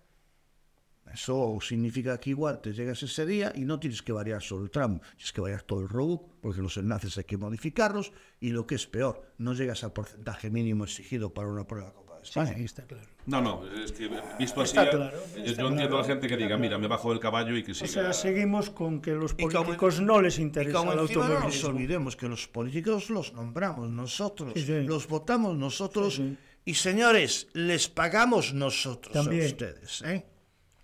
Eso 1.12 1.58
significa 1.60 2.18
que 2.18 2.30
igual 2.30 2.60
te 2.60 2.72
llegas 2.72 3.02
ese 3.02 3.24
día 3.24 3.52
y 3.54 3.64
no 3.64 3.78
tienes 3.80 4.02
que 4.02 4.12
variar 4.12 4.42
solo 4.42 4.64
el 4.64 4.70
tramo, 4.70 5.00
tienes 5.16 5.32
que 5.32 5.40
variar 5.40 5.62
todo 5.62 5.80
el 5.80 5.88
roadbook 5.88 6.40
porque 6.42 6.60
los 6.60 6.76
enlaces 6.76 7.16
hay 7.18 7.24
que 7.24 7.36
modificarlos 7.36 8.12
y 8.40 8.50
lo 8.50 8.66
que 8.66 8.74
es 8.74 8.86
peor, 8.86 9.22
no 9.38 9.54
llegas 9.54 9.82
al 9.84 9.92
porcentaje 9.92 10.50
mínimo 10.50 10.84
exigido 10.84 11.32
para 11.32 11.48
una 11.48 11.66
prueba 11.66 11.88
de 11.88 11.94
Copa 11.94 12.16
de 12.18 12.22
España. 12.22 12.54
Sí, 12.56 12.64
está 12.64 12.82
claro. 12.86 13.06
No, 13.26 13.40
no, 13.40 13.66
es 13.82 13.92
que 13.92 14.08
visto 14.38 14.60
así, 14.60 14.76
Está 14.76 14.90
claro, 14.90 15.18
yo, 15.36 15.44
está 15.44 15.62
yo 15.62 15.68
entiendo 15.68 15.96
a 15.96 16.00
la 16.02 16.06
gente 16.06 16.28
que 16.28 16.36
diga, 16.36 16.56
mira, 16.58 16.76
me 16.78 16.86
bajo 16.86 17.10
del 17.10 17.18
caballo 17.20 17.56
y 17.56 17.62
que 17.64 17.72
O 17.72 17.74
siga. 17.74 17.88
sea, 17.88 18.12
seguimos 18.12 18.70
con 18.70 19.00
que 19.00 19.12
los 19.12 19.32
Y 19.38 19.44
como- 19.44 19.64
políticos 19.64 20.00
no 20.00 20.20
les 20.20 20.38
Y 20.38 20.42
interesa 20.42 20.78
como 20.78 20.92
el 20.92 20.96
no 20.98 21.02
nos 21.04 21.16
automovilismo. 21.16 21.68
olvidemos 21.70 22.16
que 22.16 22.28
los 22.28 22.46
políticos 22.48 23.10
los 23.10 23.32
nombramos 23.32 23.88
nosotros, 23.90 24.52
Sí, 24.54 24.62
sí. 24.66 24.82
los 24.82 25.08
votamos 25.08 25.56
nosotros 25.56 26.14
Sí, 26.16 26.22
sí. 26.30 26.38
y 26.66 26.74
señores, 26.74 27.48
les 27.54 27.88
pagamos 27.88 28.52
nosotros 28.54 29.12
También. 29.14 29.42
a 29.42 29.46
ustedes. 29.46 30.02
¿eh? 30.02 30.26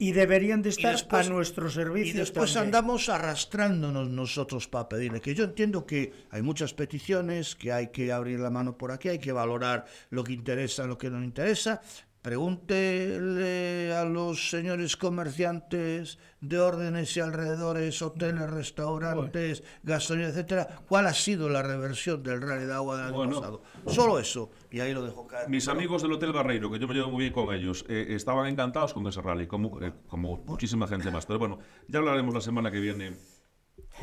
Y 0.03 0.11
deberían 0.11 0.63
de 0.63 0.71
estar 0.71 0.93
después- 0.93 1.27
a 1.29 1.31
nuestro 1.31 1.71
servicio. 1.71 2.15
Y 2.15 2.19
después 2.19 2.53
también. 2.53 2.75
andamos 2.75 3.09
arrastrándonos 3.09 4.09
nosotros 4.11 4.67
para 4.67 4.89
pedirle, 4.89 5.21
que 5.21 5.33
yo 5.33 5.45
entiendo 5.45 5.87
que 5.87 6.13
hay 6.31 6.43
muchas 6.43 6.75
peticiones, 6.75 7.55
que 7.55 7.71
hay 7.73 7.89
que 7.93 8.11
abrir 8.11 8.41
la 8.41 8.51
mano 8.51 8.77
por 8.77 8.91
aquí, 8.91 9.09
hay 9.11 9.21
que 9.21 9.31
valorar 9.31 9.85
lo 10.11 10.25
que 10.25 10.33
interesa, 10.33 10.87
lo 10.87 10.99
que 10.99 11.09
no 11.09 11.23
interesa. 11.23 11.81
Pregúntele 12.23 13.93
a 13.95 14.05
los 14.05 14.49
señores 14.51 14.97
comerciantes 14.97 16.19
de 16.41 16.59
órdenes 16.59 17.17
y 17.17 17.21
alrededores, 17.21 18.01
hoteles, 18.01 18.49
restaurantes, 18.51 19.63
gasolina, 19.83 20.29
etcétera, 20.29 20.69
cuál 20.89 21.07
ha 21.07 21.15
sido 21.15 21.49
la 21.49 21.63
reversión 21.63 22.23
del 22.23 22.41
rally 22.41 22.65
de 22.67 22.73
agua 22.75 22.97
del 22.97 23.07
año 23.07 23.17
Bueno. 23.17 23.41
pasado. 23.41 23.63
Solo 23.87 24.19
eso, 24.19 24.51
y 24.71 24.81
ahí 24.81 24.95
lo 24.95 25.03
dejo 25.05 25.27
caer. 25.27 25.49
Mis 25.49 25.67
amigos 25.69 26.03
del 26.03 26.13
Hotel 26.13 26.33
Barreiro, 26.33 26.71
que 26.71 26.79
yo 26.79 26.87
me 26.89 26.95
llevo 26.95 27.11
muy 27.11 27.21
bien 27.23 27.33
con 27.33 27.53
ellos, 27.55 27.85
eh, 27.89 28.07
estaban 28.11 28.47
encantados 28.47 28.93
con 28.95 29.07
ese 29.07 29.21
rally, 29.21 29.47
como, 29.47 29.81
eh, 29.83 29.93
como 30.07 30.39
muchísima 30.47 30.87
gente 30.87 31.11
más. 31.11 31.27
Pero 31.27 31.39
bueno, 31.39 31.59
ya 31.89 31.99
hablaremos 31.99 32.33
la 32.35 32.41
semana 32.41 32.71
que 32.71 32.81
viene 32.81 33.17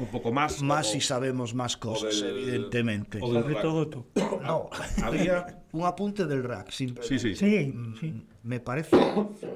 un 0.03 0.07
poco 0.12 0.31
más. 0.31 0.62
Más 0.62 0.88
o- 0.88 0.91
si 0.93 1.01
sabemos 1.01 1.53
más 1.53 1.77
cosas, 1.77 2.21
del- 2.21 2.38
evidentemente. 2.39 3.19
o 3.21 3.31
del 3.33 3.55
todo 3.62 3.88
tú. 3.88 4.05
No, 4.41 4.69
Había... 5.03 5.63
un 5.71 5.85
apunte 5.85 6.25
del 6.25 6.43
rack. 6.43 6.71
Sí, 6.71 6.93
sí. 7.01 7.19
Sí, 7.19 7.35
sí. 7.99 8.25
me 8.43 8.59
parece 8.59 8.97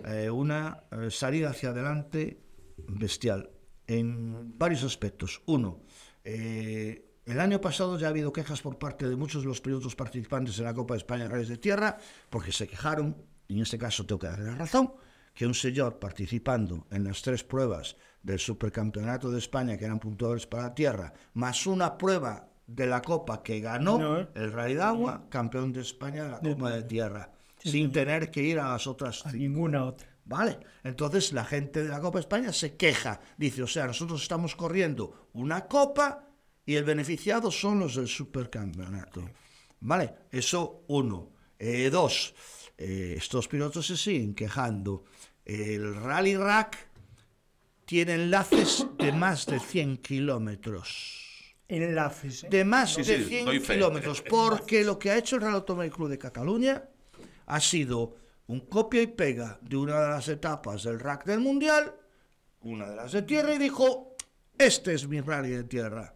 eh, 0.06 0.30
una 0.30 0.84
eh, 0.92 1.10
salida 1.10 1.50
hacia 1.50 1.70
adelante 1.70 2.40
bestial 2.88 3.50
en 3.88 4.58
varios 4.58 4.84
aspectos. 4.84 5.42
Uno, 5.46 5.82
eh, 6.24 7.10
el 7.26 7.40
año 7.40 7.60
pasado 7.62 7.98
ya 7.98 8.08
ha 8.08 8.10
habido 8.10 8.32
quejas 8.34 8.62
por 8.62 8.78
parte 8.78 9.08
de 9.08 9.16
muchos 9.16 9.44
de 9.44 9.48
los 9.48 9.62
pilotos 9.62 9.96
participantes 9.96 10.58
en 10.60 10.66
la 10.66 10.74
Copa 10.74 10.94
de 10.94 11.00
España 11.00 11.24
de 11.24 11.30
Rallys 11.30 11.50
de 11.50 11.58
Tierra, 11.58 11.98
porque 12.30 12.52
se 12.52 12.68
quejaron, 12.68 13.16
y 13.48 13.56
en 13.56 13.62
este 13.62 13.78
caso 13.78 14.06
tengo 14.06 14.20
que 14.20 14.28
darle 14.28 14.46
la 14.48 14.56
razón, 14.56 14.94
que 15.34 15.48
un 15.48 15.54
señor 15.54 16.00
participando 16.00 16.86
en 16.92 17.04
las 17.06 17.22
tres 17.22 17.44
pruebas 17.44 17.96
del 18.24 18.40
Supercampeonato 18.40 19.30
de 19.30 19.40
España, 19.40 19.78
que 19.78 19.86
eran 19.86 20.00
puntuadores 20.00 20.48
para 20.48 20.64
la 20.64 20.76
Tierra, 20.76 21.14
más 21.34 21.68
una 21.68 21.98
prueba 21.98 22.50
de 22.66 22.88
la 22.88 23.02
Copa 23.02 23.44
que 23.44 23.60
ganó 23.60 23.98
No, 23.98 24.20
¿eh? 24.22 24.28
el 24.36 24.52
Rally 24.52 24.76
de 24.76 24.82
Agua, 24.82 25.28
campeón 25.30 25.74
de 25.74 25.82
España 25.82 26.24
de 26.24 26.30
la 26.32 26.40
Copa 26.40 26.72
de 26.72 26.84
Tierra, 26.84 27.32
sin 27.58 27.92
tener 27.92 28.32
que 28.32 28.42
ir 28.42 28.60
a 28.60 28.70
las 28.70 28.88
otras 28.88 29.26
A 29.26 29.34
ninguna 29.34 29.86
otra. 29.86 30.08
Vale, 30.26 30.60
entonces 30.86 31.34
la 31.34 31.44
gente 31.44 31.84
de 31.84 31.90
la 31.90 32.00
Copa 32.00 32.20
España 32.20 32.54
se 32.54 32.78
queja, 32.78 33.20
dice, 33.38 33.62
o 33.62 33.68
sea, 33.68 33.88
nosotros 33.88 34.22
estamos 34.22 34.56
corriendo 34.56 35.30
una 35.34 35.68
copa 35.68 36.30
y 36.66 36.76
el 36.76 36.86
beneficiado 36.86 37.52
son 37.52 37.80
los 37.80 37.96
del 37.96 38.08
supercampeonato. 38.08 39.30
Vale, 39.82 40.14
eso 40.32 40.86
uno. 40.88 41.32
Eh, 41.60 41.90
dos, 41.90 42.34
eh, 42.78 43.16
estos 43.18 43.50
pilotos 43.50 43.86
se 43.88 43.98
siguen 43.98 44.34
quejando. 44.34 45.04
El 45.44 45.96
Rally 45.96 46.38
Rack 46.38 46.93
tiene 47.86 48.16
enlaces 48.16 48.86
de 48.98 49.12
más 49.12 49.46
de 49.46 49.60
100 49.60 49.98
kilómetros. 49.98 51.56
Enlaces. 51.68 52.44
¿eh? 52.44 52.48
De 52.50 52.66
más 52.66 52.94
Sí, 52.94 53.04
de 53.04 53.18
sí, 53.20 53.24
100 53.26 53.46
doy 53.46 53.60
fe. 53.60 53.74
kilómetros. 53.76 54.22
Porque 54.30 54.84
lo 54.84 55.00
que 55.00 55.12
ha 55.12 55.18
hecho 55.18 55.36
el 55.38 55.42
Real 55.42 55.56
Automóvil 55.56 55.92
Club 55.92 56.10
de 56.10 56.18
Cataluña 56.18 56.84
ha 57.46 57.60
sido 57.60 58.16
un 58.48 58.62
copia 58.62 59.02
y 59.02 59.08
pega 59.08 59.58
de 59.62 59.78
una 59.78 60.00
de 60.02 60.10
las 60.10 60.28
etapas 60.28 60.84
del 60.84 61.00
rack 61.00 61.26
del 61.26 61.40
Mundial, 61.40 61.96
una 62.62 62.90
de 62.90 62.96
las 62.96 63.12
de 63.12 63.22
tierra, 63.24 63.54
y 63.56 63.58
dijo, 63.58 64.16
este 64.58 64.94
es 64.94 65.08
mi 65.08 65.22
rally 65.22 65.50
de 65.52 65.64
tierra. 65.64 66.14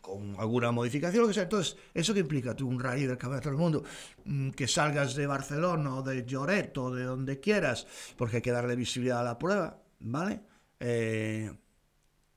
Con 0.00 0.36
alguna 0.38 0.70
modificación, 0.72 1.22
lo 1.22 1.28
que 1.28 1.34
sea. 1.34 1.42
Entonces, 1.42 1.76
¿eso 1.92 2.14
qué 2.14 2.20
implica 2.20 2.54
tú, 2.56 2.66
un 2.66 2.80
rally 2.80 3.04
del 3.06 3.18
Campeonato 3.18 3.50
del 3.50 3.58
Mundo? 3.58 3.82
Mm, 4.24 4.50
Que 4.50 4.66
salgas 4.66 5.14
de 5.14 5.26
Barcelona 5.26 5.96
o 5.96 6.02
de 6.02 6.24
Lloret 6.24 6.76
o 6.78 6.94
de 6.94 7.04
donde 7.04 7.40
quieras, 7.40 7.86
porque 8.16 8.36
hay 8.36 8.42
que 8.42 8.50
darle 8.52 8.74
visibilidad 8.74 9.20
a 9.20 9.24
la 9.24 9.38
prueba, 9.38 9.82
¿vale? 10.00 10.40
Eh, 10.80 11.50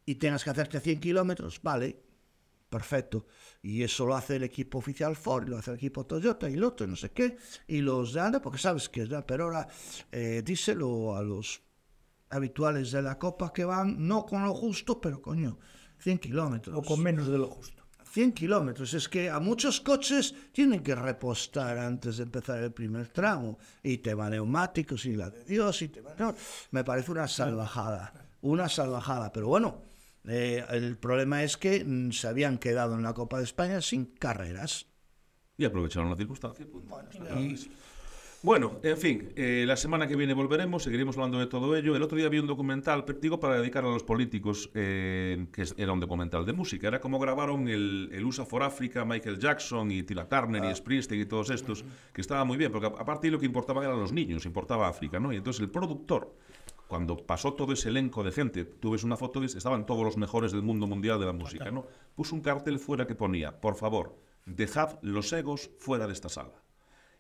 y 0.06 0.16
tengas 0.16 0.44
que 0.44 0.50
hacerte 0.50 0.80
100 0.80 1.00
kilómetros, 1.00 1.62
vale, 1.62 2.02
perfecto. 2.70 3.26
Y 3.62 3.84
eso 3.84 4.06
lo 4.06 4.16
hace 4.16 4.38
el 4.38 4.44
equipo 4.44 4.80
oficial 4.80 5.16
Ford, 5.16 5.48
lo 5.48 5.58
hace 5.58 5.72
el 5.72 5.78
equipo 5.78 6.06
Toyota 6.06 6.50
y 6.50 6.56
Loto, 6.56 6.84
y 6.84 6.88
no 6.88 6.96
sé 6.96 7.12
qué, 7.12 7.38
y 7.68 7.82
los 7.82 8.14
de 8.14 8.22
Anda, 8.22 8.42
porque 8.42 8.58
sabes 8.58 8.90
que 8.90 9.08
ya, 9.08 9.26
pero 9.26 9.46
ahora 9.46 9.68
eh, 10.12 10.42
díselo 10.44 11.16
a 11.16 11.22
los 11.22 11.62
habituales 12.30 12.92
de 12.92 13.02
la 13.02 13.20
Copa 13.20 13.54
que 13.54 13.66
van, 13.66 14.08
no 14.08 14.26
con 14.26 14.44
lo 14.44 14.54
justo, 14.54 15.00
pero 15.00 15.22
coño, 15.22 15.60
100 16.00 16.20
kilómetros. 16.20 16.78
O 16.78 16.82
con 16.82 17.02
menos 17.02 17.28
de 17.28 17.38
lo 17.38 17.48
justo. 17.48 17.82
100 18.12 18.34
kilómetros. 18.34 18.94
Es 18.94 19.08
que 19.08 19.30
a 19.30 19.40
muchos 19.40 19.80
coches 19.80 20.36
tienen 20.52 20.84
que 20.84 20.96
repostar 20.96 21.78
antes 21.78 22.18
de 22.18 22.24
empezar 22.24 22.62
el 22.62 22.74
primer 22.74 23.08
tramo. 23.08 23.58
Y 23.82 24.00
tema 24.00 24.30
neumáticos 24.30 25.06
y 25.06 25.16
la 25.16 25.30
de 25.30 25.44
Dios. 25.46 25.82
Y 25.82 25.88
tema... 25.88 26.12
no, 26.18 26.36
me 26.72 26.84
parece 26.84 27.12
una 27.12 27.28
salvajada. 27.28 28.31
Una 28.42 28.70
salvajada. 28.70 29.32
Pero 29.32 29.48
bueno, 29.48 29.82
eh, 30.28 30.64
el 30.72 30.98
problema 30.98 31.44
es 31.44 31.58
que 31.58 31.84
mm, 31.86 32.12
se 32.12 32.28
habían 32.28 32.58
quedado 32.58 32.96
en 32.96 33.04
la 33.04 33.14
Copa 33.14 33.38
de 33.38 33.44
España 33.44 33.82
sin 33.82 34.06
carreras. 34.06 34.88
Y 35.58 35.66
aprovecharon 35.66 36.10
la 36.10 36.16
circunstancia. 36.16 36.66
Y- 37.40 37.70
Bueno, 38.44 38.80
en 38.82 38.98
fin, 38.98 39.32
eh, 39.36 39.66
la 39.68 39.78
semana 39.78 40.08
que 40.08 40.16
viene 40.16 40.34
volveremos, 40.34 40.82
seguiremos 40.82 41.16
hablando 41.16 41.38
de 41.38 41.46
todo 41.46 41.76
ello. 41.76 41.96
El 41.96 42.02
otro 42.02 42.18
día 42.18 42.28
vi 42.28 42.40
un 42.40 42.48
documental, 42.48 43.06
digo 43.22 43.40
para 43.40 43.60
dedicar 43.62 43.86
a 43.86 43.90
los 43.90 44.02
políticos, 44.04 44.72
eh, 44.74 45.46
que 45.54 45.64
era 45.78 45.92
un 45.94 46.00
documental 46.00 46.44
de 46.44 46.52
música. 46.54 46.88
Era 46.88 47.00
como 47.00 47.20
grabaron 47.20 47.68
el, 47.68 48.10
el 48.12 48.26
USA 48.26 48.44
for 48.44 48.64
Africa, 48.64 49.06
Michael 49.06 49.38
Jackson 49.38 49.92
y 49.92 50.02
Tina 50.02 50.28
Turner 50.28 50.64
y 50.72 50.74
Springsteen 50.76 51.22
y 51.22 51.26
todos 51.26 51.52
estos, 51.52 51.86
que 52.12 52.22
estaba 52.22 52.44
muy 52.44 52.58
bien, 52.58 52.72
porque 52.72 52.88
a- 52.88 53.00
aparte 53.02 53.30
lo 53.30 53.38
que 53.38 53.46
importaba 53.46 53.84
eran 53.86 54.00
los 54.00 54.12
niños, 54.12 54.44
importaba 54.48 54.88
África, 54.88 55.20
¿no? 55.20 55.32
Y 55.32 55.36
entonces 55.36 55.62
el 55.62 55.70
productor, 55.70 56.36
cuando 56.92 57.16
pasó 57.26 57.54
todo 57.54 57.72
ese 57.72 57.88
elenco 57.88 58.22
de 58.22 58.34
gente, 58.34 58.66
tú 58.66 58.92
ves 58.92 59.06
una 59.06 59.16
foto, 59.16 59.40
de, 59.40 59.46
estaban 59.46 59.86
todos 59.86 60.04
los 60.04 60.18
mejores 60.18 60.52
del 60.52 60.62
mundo 60.62 60.88
mundial 60.88 61.22
de 61.22 61.26
la 61.26 61.32
música, 61.32 61.72
¿no? 61.72 61.86
Puso 62.16 62.36
un 62.36 62.42
cartel 62.42 62.80
fuera 62.80 63.08
que 63.08 63.16
ponía, 63.16 63.62
por 63.62 63.76
favor, 63.76 64.18
dejad 64.46 65.00
los 65.02 65.32
egos 65.32 65.72
fuera 65.80 66.06
de 66.06 66.12
esta 66.12 66.28
sala. 66.28 66.52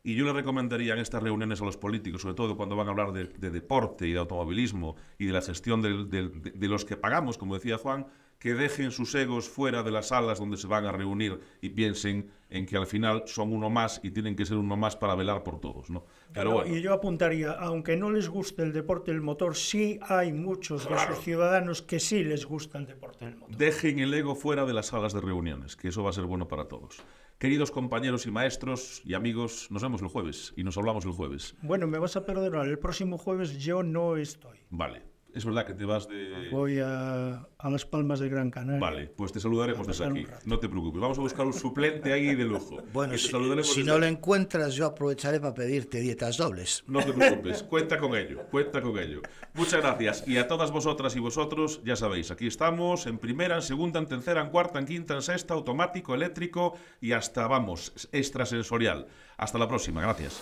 Y 0.03 0.15
yo 0.15 0.25
le 0.25 0.34
recomendaría 0.34 0.91
en 0.93 0.99
estas 0.99 1.23
reuniones 1.23 1.62
a 1.62 1.65
los 1.65 1.77
políticos, 1.77 2.21
sobre 2.21 2.36
todo 2.36 2.57
cuando 2.57 2.75
van 2.75 2.88
a 2.88 2.91
hablar 2.91 3.13
de, 3.13 3.25
de 3.27 3.49
deporte 3.49 4.05
y 4.07 4.12
de 4.12 4.19
automovilismo 4.19 4.97
y 5.17 5.27
de 5.27 5.31
la 5.31 5.41
gestión 5.41 5.81
del- 5.81 6.10
del- 6.10 6.41
de, 6.41 6.51
de 6.51 6.67
los 6.67 6.84
que 6.84 6.97
pagamos, 6.97 7.38
como 7.38 7.53
decía 7.55 7.77
Juan, 7.77 8.07
que 8.41 8.56
dejen 8.56 8.89
sus 8.89 9.13
egos 9.13 9.47
fuera 9.47 9.84
de 9.84 9.91
las 9.91 10.08
salas 10.08 10.39
donde 10.39 10.58
se 10.58 10.65
van 10.65 10.88
a 10.88 10.91
reunir 10.91 11.39
y 11.62 11.69
piensen 11.69 12.32
en 12.49 12.65
que 12.65 12.75
al 12.75 12.88
final 12.88 13.21
son 13.27 13.54
uno 13.54 13.69
más 13.69 14.01
y 14.04 14.10
tienen 14.10 14.36
que 14.36 14.47
ser 14.47 14.58
uno 14.58 14.75
más 14.75 14.95
para 14.95 15.13
velar 15.13 15.43
por 15.43 15.60
todos, 15.60 15.91
¿no? 15.91 16.06
Pero 16.34 16.49
Claro, 16.49 16.51
bueno, 16.54 16.75
Y 16.75 16.82
yo 16.82 16.91
apuntaría, 16.91 17.51
aunque 17.51 17.95
no 17.95 18.10
les 18.10 18.27
guste 18.30 18.63
el 18.63 18.73
deporte 18.73 19.12
del 19.12 19.21
motor, 19.21 19.56
sí 19.56 19.99
hay 20.01 20.34
muchos 20.34 20.89
de 20.89 20.97
sus 20.97 21.19
ciudadanos 21.19 21.84
que 21.84 21.99
sí 21.99 22.23
les 22.23 22.47
gusta 22.47 22.80
el 22.80 22.88
deporte 22.88 23.25
del 23.25 23.36
motor. 23.36 23.56
dejen 23.56 23.99
el 23.99 24.12
ego 24.12 24.34
fuera 24.34 24.65
de 24.65 24.73
las 24.73 24.88
salas 24.88 25.13
de 25.13 25.21
reuniones, 25.21 25.75
que 25.75 25.89
eso 25.89 26.01
va 26.01 26.10
a 26.10 26.13
ser 26.13 26.23
bueno 26.25 26.47
para 26.47 26.65
todos. 26.67 26.97
Queridos 27.38 27.69
compañeros 27.69 28.25
y 28.25 28.32
maestros 28.32 29.04
y 29.06 29.13
amigos, 29.13 29.67
nos 29.69 29.84
vemos 29.84 30.01
el 30.01 30.08
jueves 30.08 30.51
y 30.58 30.63
nos 30.63 30.77
hablamos 30.80 31.06
el 31.06 31.12
jueves. 31.12 31.56
Bueno, 31.62 31.86
me 31.86 31.99
vas 31.99 32.15
a 32.15 32.25
perdonar, 32.25 32.67
el 32.67 32.80
próximo 32.80 33.19
jueves 33.19 33.60
yo 33.60 33.84
no 33.84 34.17
estoy. 34.17 34.58
Vale, 34.71 35.11
es 35.33 35.45
verdad 35.45 35.65
que 35.65 35.73
te 35.73 35.85
vas 35.85 36.07
de... 36.07 36.49
Voy 36.51 36.79
a, 36.79 37.47
a 37.57 37.69
Las 37.69 37.85
Palmas 37.85 38.19
de 38.19 38.29
Gran 38.29 38.51
Canaria. 38.51 38.79
Vale, 38.79 39.07
pues 39.07 39.31
te 39.31 39.39
saludaremos 39.39 39.87
desde 39.87 40.05
aquí. 40.05 40.25
No 40.45 40.59
te 40.59 40.67
preocupes, 40.67 41.01
vamos 41.01 41.17
a 41.17 41.21
buscar 41.21 41.45
un 41.45 41.53
suplente 41.53 42.11
ahí 42.11 42.35
de 42.35 42.45
lujo. 42.45 42.77
Bueno, 42.93 43.17
si, 43.17 43.29
si 43.63 43.83
no 43.83 43.97
lo 43.97 44.05
encuentras, 44.05 44.75
yo 44.75 44.85
aprovecharé 44.85 45.39
para 45.39 45.53
pedirte 45.53 45.99
dietas 45.99 46.37
dobles. 46.37 46.83
No 46.87 46.99
te 47.03 47.13
preocupes, 47.13 47.63
cuenta 47.69 47.97
con 47.97 48.15
ello, 48.15 48.43
cuenta 48.51 48.81
con 48.81 48.97
ello. 48.97 49.21
Muchas 49.53 49.81
gracias. 49.81 50.27
Y 50.27 50.37
a 50.37 50.47
todas 50.47 50.71
vosotras 50.71 51.15
y 51.15 51.19
vosotros, 51.19 51.81
ya 51.85 51.95
sabéis, 51.95 52.31
aquí 52.31 52.47
estamos 52.47 53.07
en 53.07 53.17
primera, 53.17 53.55
en 53.55 53.61
segunda, 53.61 53.99
en 53.99 54.07
tercera, 54.07 54.41
en 54.41 54.49
cuarta, 54.49 54.79
en 54.79 54.85
quinta, 54.85 55.15
en 55.15 55.21
sexta, 55.21 55.53
automático, 55.53 56.13
eléctrico 56.13 56.73
y 56.99 57.13
hasta, 57.13 57.47
vamos, 57.47 58.09
extrasensorial. 58.11 59.07
Hasta 59.37 59.57
la 59.57 59.67
próxima, 59.67 60.01
gracias. 60.01 60.41